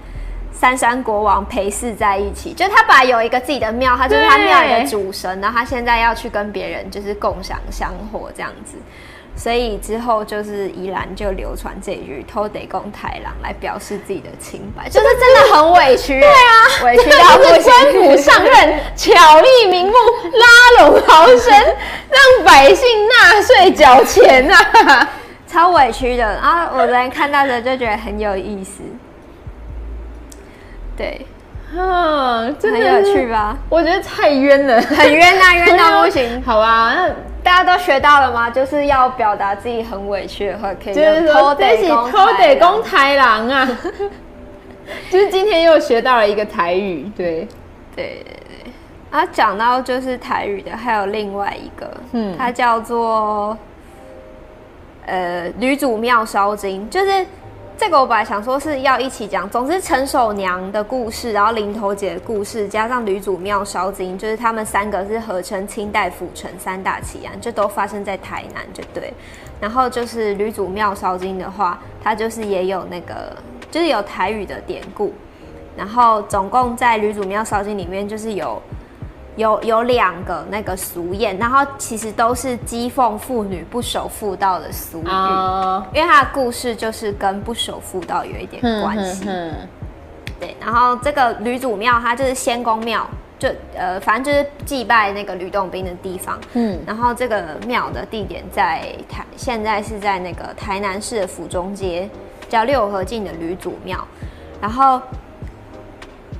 [0.57, 8.77] 三山国王陪侍在一起，就他本来有一个自己的庙，他就是他庙里的主神，然后他现在要去跟别人就是共享香火这样子，
[9.37, 17.63] 所以之后就是宜兰就流传这句“偷得公太郎”来表示自己的清白，就是真的很委屈，对啊，委屈到不行。
[17.63, 19.93] 官府上任，巧立名目，
[20.33, 25.09] 拉拢豪绅，让百姓纳税缴钱啊，
[25.47, 26.23] 超委屈的。
[26.23, 28.81] 然后我昨天看到的就觉得很有意思。
[30.97, 31.25] 对，
[31.73, 33.57] 嗯，真的很有趣吧？
[33.69, 36.41] 我觉得太冤了，很冤啊，冤到 不行。
[36.43, 37.09] 好吧，那
[37.43, 38.49] 大家都学到了吗？
[38.49, 43.67] 就是要表达自己很委屈的话，可以就是说这是土地公台郎啊。
[45.09, 47.47] 就是今天又学到了一个台语，对，
[47.95, 48.71] 对对对。
[49.09, 53.57] 啊，讲到就是台语的，还有另外一个，嗯，它叫做
[55.07, 57.25] 呃女主庙烧金，就是。
[57.77, 69.13] 这个我本来想说是要一起讲，总之陈守娘的故事，然后林头姐的故事，加上吕祖庙烧金，就是他们三个是合称清代府城三大奇案，就都发生在台南，就对。
[69.59, 73.35] 然后就是吕祖庙烧金的话，它就是也有那个，
[73.69, 75.13] 就是有台语的典故。
[75.75, 78.61] 然后总共在吕祖庙烧金里面，就是有。
[79.35, 85.83] 有有两个那个俗谚，然后其实都是讥讽妇女不守妇道的俗语，oh.
[85.93, 89.25] 因为它的故事就是跟不守妇道有一点关系。
[90.39, 93.05] 对，然后这个吕祖庙它就是仙公庙，
[93.37, 96.39] 就呃反正就是祭拜那个吕洞宾的地方。
[96.53, 102.09] 嗯，然后这个庙的地点在台，现在是在那个台南市的府中街，
[102.47, 103.99] 叫六合境的吕祖庙，
[104.61, 105.01] 然后。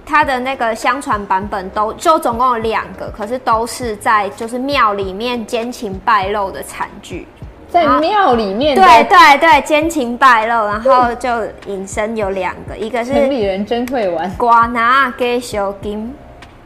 [0.06, 7.28] 它的那个相传版本都就总共有两个，可是都是在就是庙里面奸情败露的惨剧，
[7.70, 11.30] 在庙里面，对对对，奸情败露，然后就
[11.66, 16.14] 引申有两个，一个是城里人真会玩，瓜拿给小金，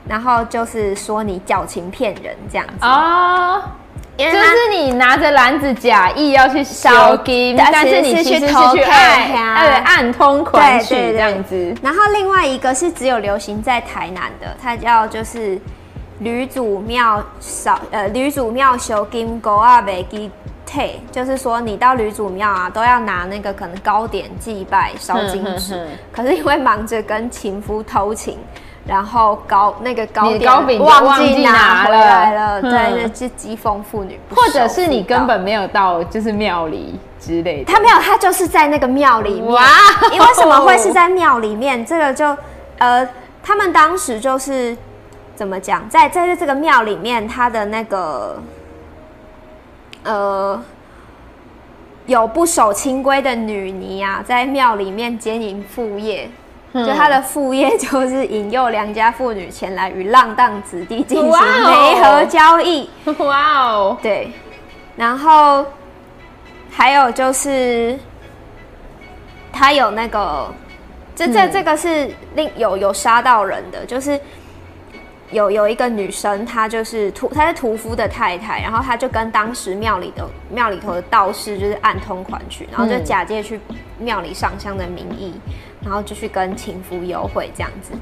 [0.08, 2.74] 然后就是说你矫情骗人这样子。
[2.86, 3.62] 哦。
[4.26, 9.32] 就是你拿着篮子假意要去烧金，但是你其实是去偷看，
[9.64, 11.74] 对，暗通款曲这样子。
[11.82, 15.58] 然后另外一个是只有流行在台南的，它叫就是
[16.20, 20.30] 吕祖庙烧呃吕祖庙修金狗啊袂记
[20.66, 28.38] 退，就是说你到吕祖庙啊都要拿那个可能糕点祭拜烧金纸，可是因为忙着跟情夫偷情。
[28.90, 34.20] 然后糕那个糕点糕饼忘记拿回来了，对，那是讥讽妇女。
[34.36, 37.72] 或者是你根本没有到，就是庙里之类的。
[37.72, 39.54] 他没有，他就是在那个庙里面。
[39.54, 39.62] 哇！
[40.12, 41.86] 因为什么会是在庙里面？
[41.86, 42.36] 这个就
[42.80, 43.08] 呃，
[43.44, 44.76] 他们当时就是
[45.36, 48.42] 怎么讲，在在这个庙里面，他的那个
[50.04, 50.60] 呃，
[52.08, 56.28] 有不守清规的女尼啊，在庙里面经营副业。
[56.72, 62.88] 就他的副业就是引诱良家妇女前来与浪荡子弟进行媒合交易。
[63.18, 64.32] 哇哦，对，
[64.96, 65.66] 然后
[66.70, 67.98] 还有就是
[69.52, 70.54] 他有那个，
[71.16, 74.20] 这这这个是另有有杀到人的，就是
[75.32, 83.60] 有有一个女生，她就是屠，她是屠夫的太太，然后她就跟当时庙里的庙里头的道士就是暗通款曲，然后就假借去
[83.98, 85.34] 庙里上香的名义。
[85.84, 87.94] 然后就去跟情夫幽会这样子，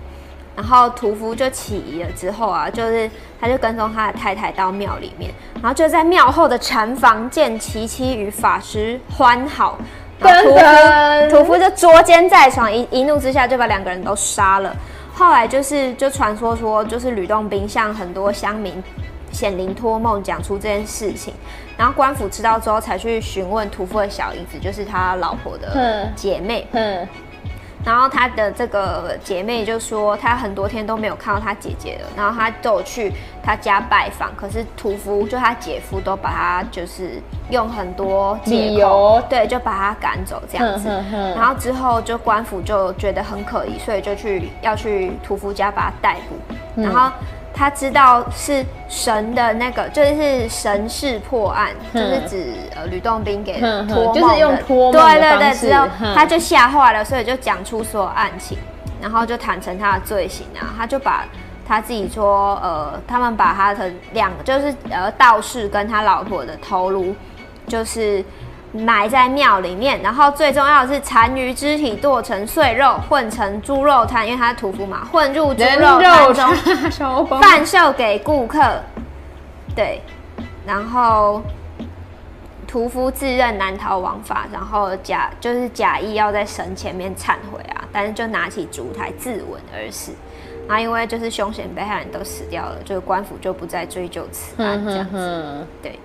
[0.56, 3.10] 然后屠夫就起疑了之后啊，就是
[3.40, 9.78] 他就跟踪他的太太到庙里面，然后就在庙后的禅房见其妻与法师欢好，
[10.20, 10.60] 屠夫
[11.30, 14.76] 屠夫就捉奸在床，一一怒之下就把两个人都杀了。
[15.14, 18.84] 后来就是就传说说，就是吕洞宾向很多乡民
[19.32, 21.34] 显灵托梦讲出这件事情，
[21.78, 26.68] 然后官府知道之后才去询问屠夫的小姨子，就是他老婆的姐妹。
[26.72, 27.04] 嗯。
[27.04, 27.08] 嗯
[27.88, 32.08] 然后她的这个姐妹就说，她很多天都没有看到她姐姐了。
[32.18, 40.90] 然后她都有去她家拜访，可是屠夫就她姐夫都把她就是用很多理由，对，就把她赶走这样子。
[41.34, 46.56] 然后之后就官府就觉得很可疑，所以就去要去屠夫家把他逮捕。
[46.76, 47.10] 嗯、然后。
[47.58, 58.58] 他知道是神的那个，就是神事破案，嗯、就是指呃吕洞宾给就是用托梦的对对对，之后他就吓坏了，所以就讲出所有案情，
[59.02, 61.26] 然后就坦诚他的罪行啊，他就把
[61.68, 67.16] 他自己说，呃，他们把他的两个就是呃道士跟他老婆的头颅，
[67.68, 68.24] 就是。
[68.74, 76.54] 埋在庙里面，然后最重要的是残余肢体剁成碎肉，混成猪肉摊，因为他是屠夫嘛，混入猪肉汤
[76.92, 78.62] 中，贩售给顾客。
[79.74, 80.02] 对，
[80.66, 81.42] 然后
[82.68, 90.12] 屠夫自认难逃王法，然后假就是假意要在神前面忏悔啊，但是就拿起烛台自刎而死。
[90.68, 95.66] 然后因为就是凶险被害人都死掉了，就是官府就不再追究此案这样子。
[95.82, 95.98] 对。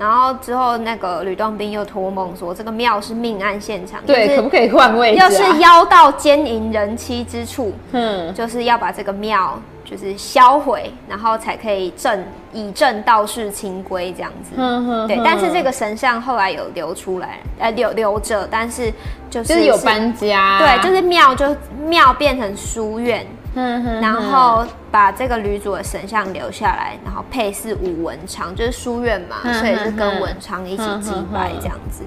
[0.00, 5.28] 然后之后，那个吕洞宾又托梦说，这个庙是命案现场，对，可不可以换位置、啊？
[5.28, 14.52] 要是妖道奸淫人妻之处，嗯，就是要把这个庙就是销毁，然后才可以正以正道士清规这样子。
[14.56, 15.20] 嗯哼，对。
[15.22, 18.90] 但是这个神像后来有流出来，呃，留留着，但是
[19.28, 21.54] 就是，就是有搬家，对，就是庙就
[21.86, 23.26] 庙变成书院。
[23.54, 32.04] 嗯哼，然后把这个吕祖的神像留下来，然后配饰武文昌，就是书院嘛，所以是跟文昌一起祭拜这样子。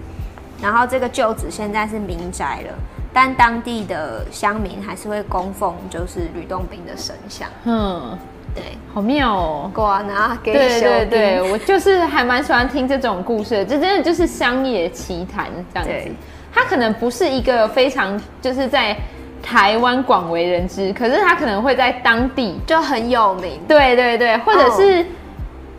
[0.62, 2.74] 然后这个旧址现在是民宅了，
[3.12, 7.50] 但当地的乡民还是会供奉，就是吕洞宾的神像。
[7.66, 8.18] 嗯，
[8.56, 8.64] 对，
[8.94, 9.72] 好妙哦。
[9.74, 16.12] 果然啊，对对对，我就是还蛮喜欢听这种故事的，这真的就是乡野奇谈这样子。
[16.54, 18.96] 它可能不是一个非常就是在。
[19.44, 23.60] 台湾广为人知，可是他可能会在当地就很有名。
[23.68, 25.06] 对对对，或者是、oh.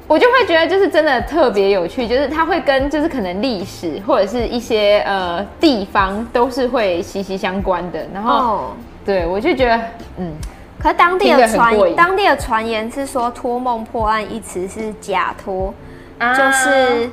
[0.06, 8.06] 我就会觉得就是真的特别有趣，就是他会跟就是可能历史或者是一些呃地方都是会息息相关的。
[8.12, 8.60] 然后，oh.
[9.04, 9.80] 对我就觉得
[10.18, 10.30] 嗯，
[10.78, 15.72] 可是当地的传当地的传言是说托梦破案一词是假托
[16.20, 16.36] ，ah.
[16.36, 17.10] 就是。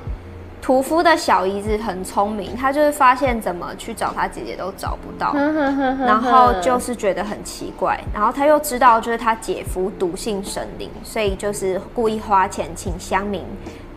[0.61, 13.43] 屠夫的小姨子很聪明，她就是发现怎么去找他姐姐都找不到，然后就是觉得很奇怪，然后他又知道就是他姐夫笃信神灵，所以就是故意花钱请乡民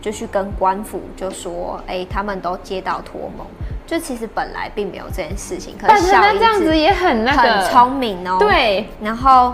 [0.01, 3.45] 就去跟官府就说，哎、欸，他们都接到托梦，
[3.85, 9.53] 就其实本来并没有这件事情，可是小姨子这样子也很那个很聪明哦，对，然后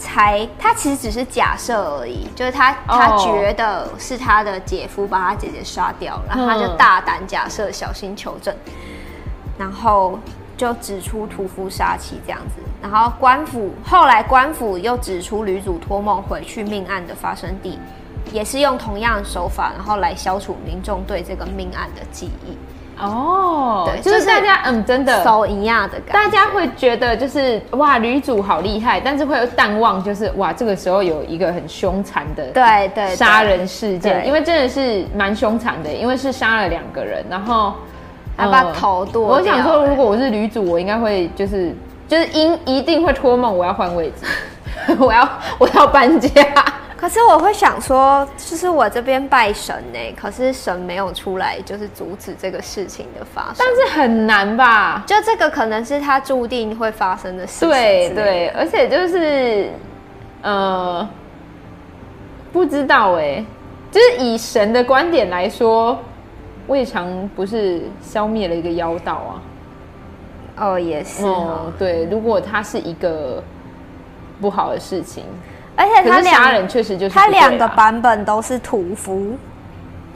[0.00, 8.52] 才他其实只是假设而已，就是他他觉得是他的姐夫把他姐姐杀掉了，然后他就大胆假设，小心求证，
[9.58, 10.18] 然后
[10.56, 12.62] 就指出屠夫杀妻这样子。
[12.80, 17.78] 然后官府后来官府又指出吕祖托梦回去命案的发生地，
[18.32, 22.56] 也是用同样的手法，然后来消除民众对这个命案的记忆。
[22.98, 37.72] 哦，对，就是大家嗯，真的手一样的感觉，大家会觉得就是哇，女主好厉害，但是会有淡忘，就是哇，这个时候有一个很凶残的对对杀人事件，因为真的是蛮凶残的，因为是杀了两个人，然后
[38.36, 39.54] 还把头剁掉。
[39.54, 41.74] 我想说，如果我是女主，我应该会就是
[42.06, 45.28] 就是应一定会托梦，我要换位置， 我要
[45.58, 46.30] 我要搬家。
[47.00, 53.56] 可是我会想说，就是我这边拜神呢，可是神没有出来，就是阻止这个事情的发生。
[53.58, 55.02] 但是很难吧？
[55.06, 57.70] 就这个可能是他注定会发生的事情。
[57.70, 59.70] 对对，而且就是，
[60.42, 61.08] 呃，
[62.52, 63.42] 不知道哎，
[63.90, 65.98] 就是以神的观点来说，
[66.66, 69.42] 未尝不是消灭了一个妖道啊。
[70.58, 71.62] 哦，也是哦。
[71.64, 73.42] 嗯，对，如果他是一个
[74.38, 75.24] 不好的事情。
[75.80, 79.36] 而且他杀人确实就是他两个版本都是屠夫，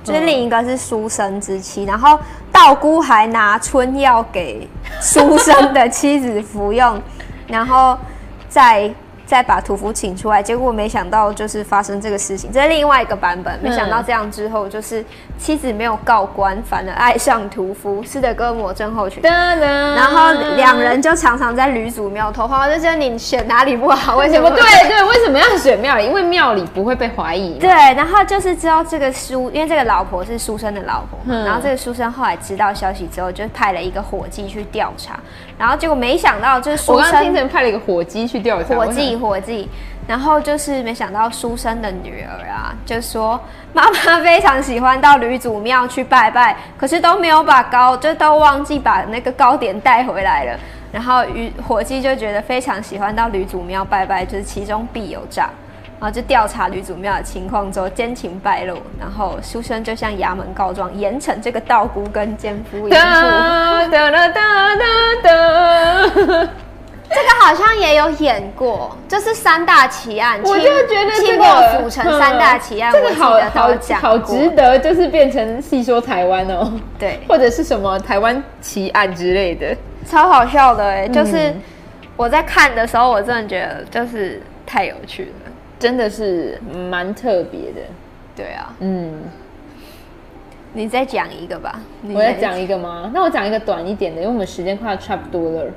[0.02, 2.18] 就是另一个是书生之妻，然后
[2.52, 4.68] 道姑还拿春药给
[5.00, 7.00] 书生的妻子服用，
[7.46, 7.98] 然后
[8.48, 8.92] 再。
[9.26, 13.58] 再把屠夫请出来，结果没想到就是发生这个事情，这是另外一个版本。
[13.62, 15.04] 没想到这样之后，就是
[15.38, 19.22] 妻子没有告官，反而爱上屠夫，斯德哥尔摩症候群。
[19.24, 24.16] 然后两人就常常在吕祖庙偷欢，我就觉得你选哪里不好？
[24.16, 24.50] 为什么？
[24.50, 26.04] 对对，为什么要选庙里？
[26.04, 27.58] 因为庙里不会被怀疑。
[27.58, 35.18] 对，然后就是知道这个书，因为这个老婆是书生的老婆，嗯、然后这个书生后来知道消息之后，就派了一个伙计去调查，
[35.56, 39.13] 然后结果没想到就是书生，我刚刚听成派了一个伙计去调查，伙计。
[39.16, 39.68] 伙计，
[40.06, 43.40] 然后就是没想到书生的女儿啊，就说
[43.72, 50.58] 妈妈非常喜欢到吕祖庙去拜拜，可是都没有把糕，就都忘记把那个糕点带回来了。
[50.92, 55.50] 然后与伙计就觉得非常喜欢到吕祖庙拜拜，就是其中必有诈。
[56.00, 62.96] 然后就调查吕祖庙的情况之后，奸情败露，然后书生就向衙门告状，严惩这个道姑跟奸夫淫妇。
[67.09, 70.40] 这个好像也有演过，就是三大奇案。
[70.42, 73.68] 我就觉得这个府城三大奇案，这个好好
[74.00, 76.72] 好值得，就是变成戏说台湾哦。
[76.98, 79.76] 对，或者是什么台湾奇案之类的，
[80.07, 81.07] 超好笑的哎！
[81.07, 81.55] 就是
[82.16, 87.80] 我在看的时候，我真的觉得就是太有趣了，真的是蛮特别的。
[88.34, 89.12] 对啊，嗯，
[90.72, 91.80] 你再讲一个吧。
[92.12, 93.11] 我再讲一个吗？
[93.14, 95.70] 那我讲一个短一点的，因为我们时间快要差不多了。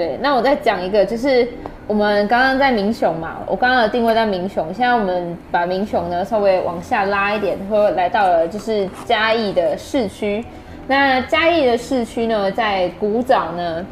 [0.00, 1.46] 对，那我再讲一个，就是
[1.86, 10.42] 我们刚刚在民雄嘛，我刚刚的定位在民雄，现在我们把民雄呢稍微往下拉一点，说来到了就是嘉义的市区。
[10.86, 13.84] 那嘉义的市区呢，在古早呢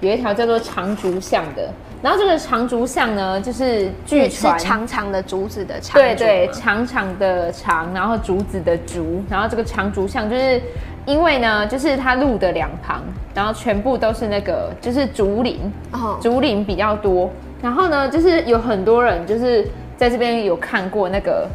[0.00, 1.66] 有一条叫做长竹巷的，
[2.02, 10.60] 然后这个长竹巷呢，就是据传是长长的竹子的长，对对，长长的长，然后竹子的竹，然后这个长竹巷就是。
[11.06, 13.02] 因为呢，就是它路的两旁，
[13.34, 15.60] 然后全部都是那个，就是竹林，
[15.92, 17.30] 哦，竹林比较多。
[17.60, 19.66] 然后呢，就是有很多人就是
[19.98, 21.46] 在这边有看过那个，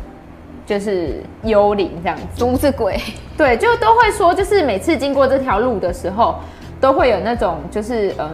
[0.67, 2.99] 就是幽灵这样子，竹子鬼。
[3.35, 6.35] 对，就都会说，就是每次经过这条路的时候，
[6.79, 8.29] 都会有那种就是呃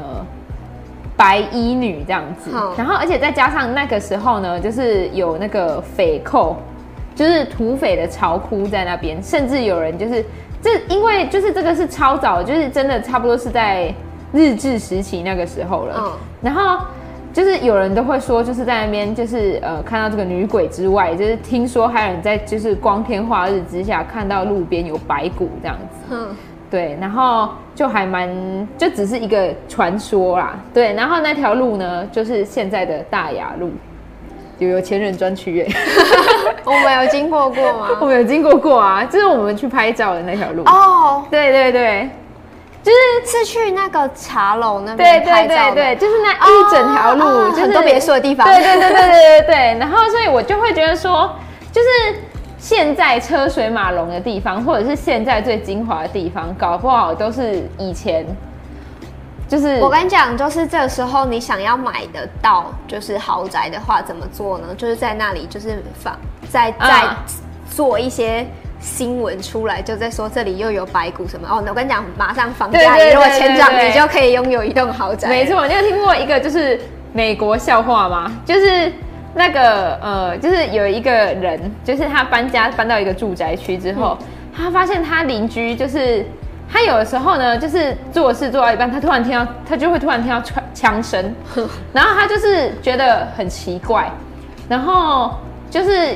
[1.16, 2.51] 白衣女这样子。
[2.51, 6.57] 哦，然后而且再加上那个时候呢，就是有那个匪寇，
[7.16, 10.26] 就是土匪的巢窟在那边，甚至有人就是。
[10.66, 13.93] 这因为就是这个是超早，就是真的差不多是在
[14.34, 15.95] 日治时期那个时候了。
[15.99, 16.11] 嗯，
[16.41, 16.84] 然后
[17.32, 26.16] 就是有人都会说，就是在那边就是呃看到这个女鬼之外，就是听说还有人在就是光天化日之下看到路边有白骨这样子。
[26.16, 26.36] 嗯，
[26.72, 28.28] 对，然后就还蛮
[28.76, 30.57] 就只是一个传说啦。
[30.74, 33.70] 对，然后那条路呢，就是现在的大雅路。
[34.60, 35.68] 有有钱人专区耶，
[36.64, 37.89] 我们有经过过吗？
[37.99, 41.22] 我们有经过过啊，就是我们去拍照的那条路哦。
[41.22, 42.10] Oh, 对对对，
[42.82, 45.47] 就是是去那个茶楼那边拍照。
[45.47, 48.47] 对对对对，就是那一整条路，oh, oh, 就是很多别墅的地方。
[48.47, 49.56] 对对对对对对对。
[49.80, 51.30] 然后所以我就会觉得说，
[51.72, 51.88] 就是
[52.58, 58.26] 现在车水马龙的地方，或者是现在最精华的地方，搞不好都是以前。
[59.48, 64.68] 就是我跟你讲，就是这个时候你想要买得到就是豪宅的话，怎么做呢？
[64.76, 66.18] 就是在那里就是放
[66.50, 67.16] 在在
[67.70, 68.46] 做一些
[68.80, 71.64] 新闻出来，就在说这里又有白骨什么哦。
[71.68, 75.30] 我跟你讲，马上房价如果前涨，你就可以拥有一栋豪宅。
[75.30, 76.80] 没错，你有听过一个就是
[77.14, 78.32] 美国笑话吗？
[78.46, 78.91] 就是
[79.34, 86.26] 那个呃，就是有一个人，就是他搬家搬到一个住宅区之后，嗯、他发现他邻居就是
[86.72, 91.34] 他有的时候呢，就是做事做到一半，他突然听到他就会突然听到枪枪声，
[91.93, 94.11] 然后他就是觉得很奇怪，
[94.68, 95.36] 然后
[95.70, 96.16] 就是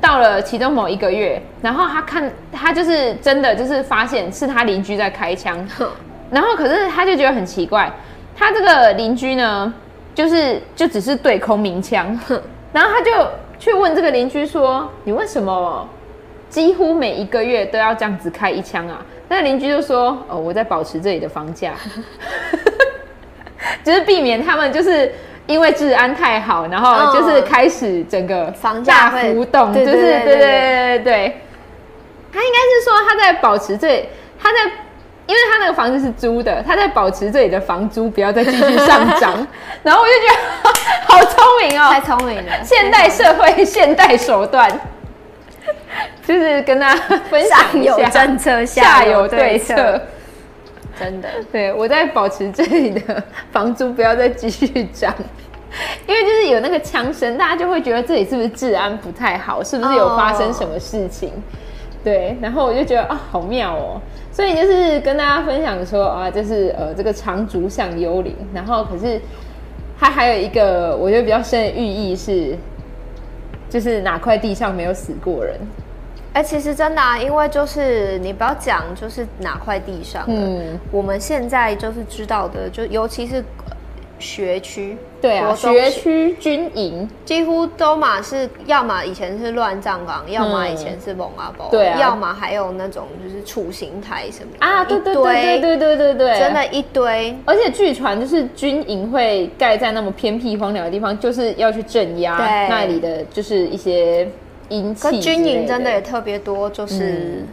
[0.00, 5.56] 到了其中某一个月，然后他看他就是真的就是发现是他邻居在开枪，
[6.30, 7.92] 然后可是他就觉得很奇怪，
[8.34, 9.72] 他这个邻居呢，
[10.14, 12.18] 就是就只是对空鸣枪。
[12.72, 13.10] 然后他就
[13.58, 15.86] 去问这个邻居说：“你为什么
[16.48, 21.72] 几乎每一个月都要这样子开一枪啊？”那邻居就说：“哦，我在保持这里的房价，
[23.82, 25.10] 就是避免他们就是
[25.46, 30.98] 因为治安太好，然后就是开始整个房价大浮动，就是对对对对。
[30.98, 31.40] 对。
[32.30, 34.04] 他应该是说他在保持这里，
[34.38, 34.58] 他在。”
[35.24, 39.46] 因为他那个房子是租的，他在保持这里的房租不要再继续上涨，
[39.82, 40.36] 然后我就觉得
[41.06, 44.68] 好聪明哦，太聪明了，现代社会现代手段，
[46.26, 46.94] 就是跟他
[47.30, 50.00] 分享一下，上有政策，下有对策，
[50.98, 55.14] 真的，对，我在保持这里的房租不要再继续涨，
[56.06, 61.28] 因为就是有那个枪声，大家就会觉得这里是不是治安不太好，是不是有发生什么事情？
[61.30, 61.42] 哦、
[62.04, 64.00] 对，然后我就觉得啊，好妙哦。
[64.32, 69.20] 所以就是跟大家分享说啊，就是呃这个长竹像幽灵，然后可是
[70.00, 72.56] 它还有一个我觉得比较深的寓意是，
[73.72, 75.58] 就是哪块地上没有死过人？
[76.34, 83.42] 哎、欸，其实真的啊，因为就是你不要讲就是哪块地上，嗯，我们现在就是知道的，就尤其是。
[84.22, 97.36] 学区对啊，学区军营几乎都嘛是，要么以前是乱葬岗，要么以前是蒙阿波，对啊，要么还有那种就是处刑台什么啊，对对对对对对对对，真的，一堆。
[97.44, 102.36] 而且据传就是军营会盖在那么偏僻荒凉的地方，就是要去镇压
[102.68, 104.26] 那里的就是一些
[104.68, 105.02] 阴气。
[105.02, 107.44] 可军营真的也特别多，就是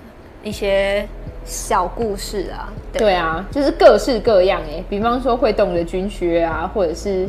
[0.44, 1.08] 一些。
[1.46, 7.28] 小故事啊，对，啊，就是各式各样哎，比方说会动的军靴啊，或者是，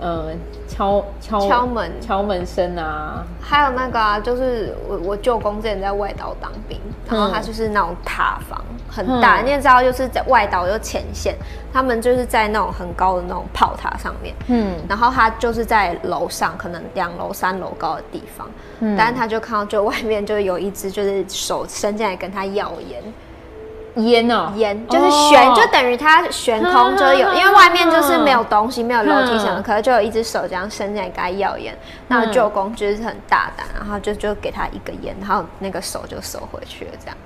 [0.00, 0.26] 呃，
[0.68, 1.90] 敲敲敲门。
[2.00, 8.62] 敲门声啊，还有那个啊，就是我我舅公之前在外岛当兵，然后他就是那种塔房。
[8.90, 11.36] 很大，你也知道，就是在外岛有前线，
[11.72, 18.48] 他们就是在那种很高的那种炮塔上面，嗯，然后他就是在楼上，可能两楼、三楼高的地方，
[18.80, 23.02] 嗯，但是他就看到就外面就有一只就是手伸进来跟他要烟，
[23.96, 31.76] 烟哦，烟就是悬，就等于它悬空就有，因为外面就是没有东西，没有楼梯什么，可是就有一只手这样伸进来给他要烟，
[32.08, 37.16] 那舅公就是很大胆，然后就就给他一个烟，然后那个手就收回去了，这样。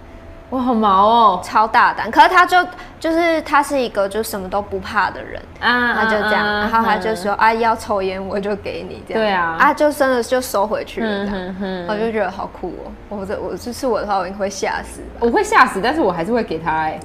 [0.53, 2.11] 哇，好毛哦，超大胆。
[2.11, 2.59] 可是他就
[3.00, 9.22] 就是他是一个就什么都不怕的人啊，他就这样，然后他就说啊，要抽烟我就给你这样。
[9.22, 11.55] 对啊，啊就真的就收回去了。
[11.88, 15.00] 我就觉得好酷哦，我这我这是我的话，我应该会吓死。
[15.20, 17.00] 我会吓死，但是我还是会给他哎。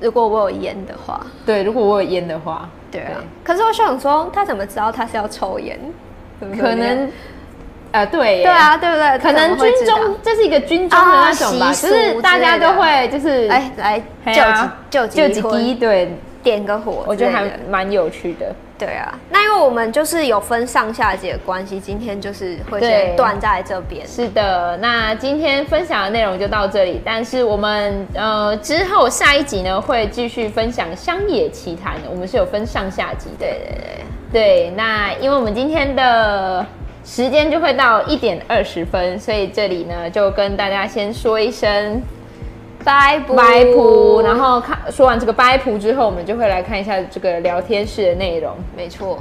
[0.00, 3.20] 如果我有烟的话，对，如果我有烟的话，对啊。
[3.44, 5.78] 可是我想说，他怎么知道他是要抽烟？
[6.58, 7.10] 可能。
[7.90, 9.18] 呃，对，对啊，对不对？
[9.18, 14.02] 可能军中这是一个军中的那种吧，就是大家都会就是哎来
[14.92, 18.54] 救急救急对，点个火，我觉得还蛮有趣的。
[18.78, 24.06] 对啊，那因为我们就是有分上下集的关系，今天就是会先断在这边。
[24.06, 33.46] 是的，那今天分享的内容就到这里，但是我们呃之后下一集呢会继续分享乡野奇谈，我们是有分上下集的。
[33.46, 33.78] 对对
[34.30, 36.66] 对对，那因为我们今天的。
[37.10, 42.02] 时间就会到一点二十分，所以这里呢就跟大家先说一声
[42.84, 48.52] 拜拜普，然后看说完这个拜普之后，我们就会来看一下这个聊天室的内容。
[48.76, 49.18] 没错，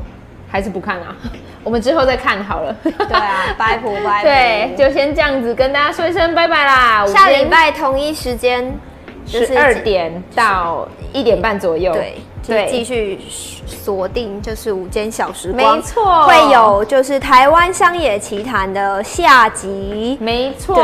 [0.49, 1.15] 还是不看啊？
[1.63, 2.75] 我们之后再看好了。
[2.83, 7.07] 对啊，拜普 拜普，对，就先这样子跟大家说一声拜拜啦。
[7.07, 8.77] 下礼拜同一时间，
[9.25, 11.93] 十二点到一点半左右。
[11.93, 12.15] 对。
[12.47, 13.19] 对，继续
[13.65, 20.75] 锁定就是午间小时光，没错，会有就是台湾乡野奇谈的下集，没错。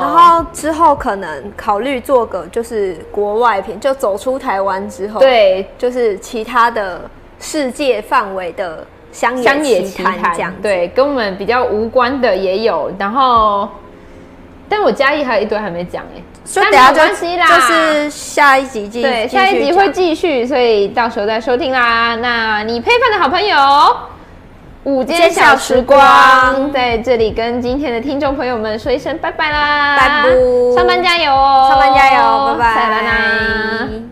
[0.00, 7.02] 然后之后可能考虑做个就是国外片，就走出台湾之后，对，就是其他的
[7.38, 12.90] 世界范围的乡野奇谈这样，对，跟我们比较无关的也有。
[12.98, 13.68] 然后，
[14.68, 16.22] 但我嘉义还有一堆还没讲哎。
[16.44, 17.14] 所以等下就就
[17.60, 22.16] 是下一集继续，对，下一集会继续，所以到时候再收听啦。
[22.16, 23.96] 那你配饭的好朋友，
[24.84, 26.72] 午间小时光。
[26.72, 30.30] 在这里跟今天的听众朋友们说一声拜拜啦，拜拜，
[30.74, 34.09] 上班加油哦，上班加油，拜拜，拜拜。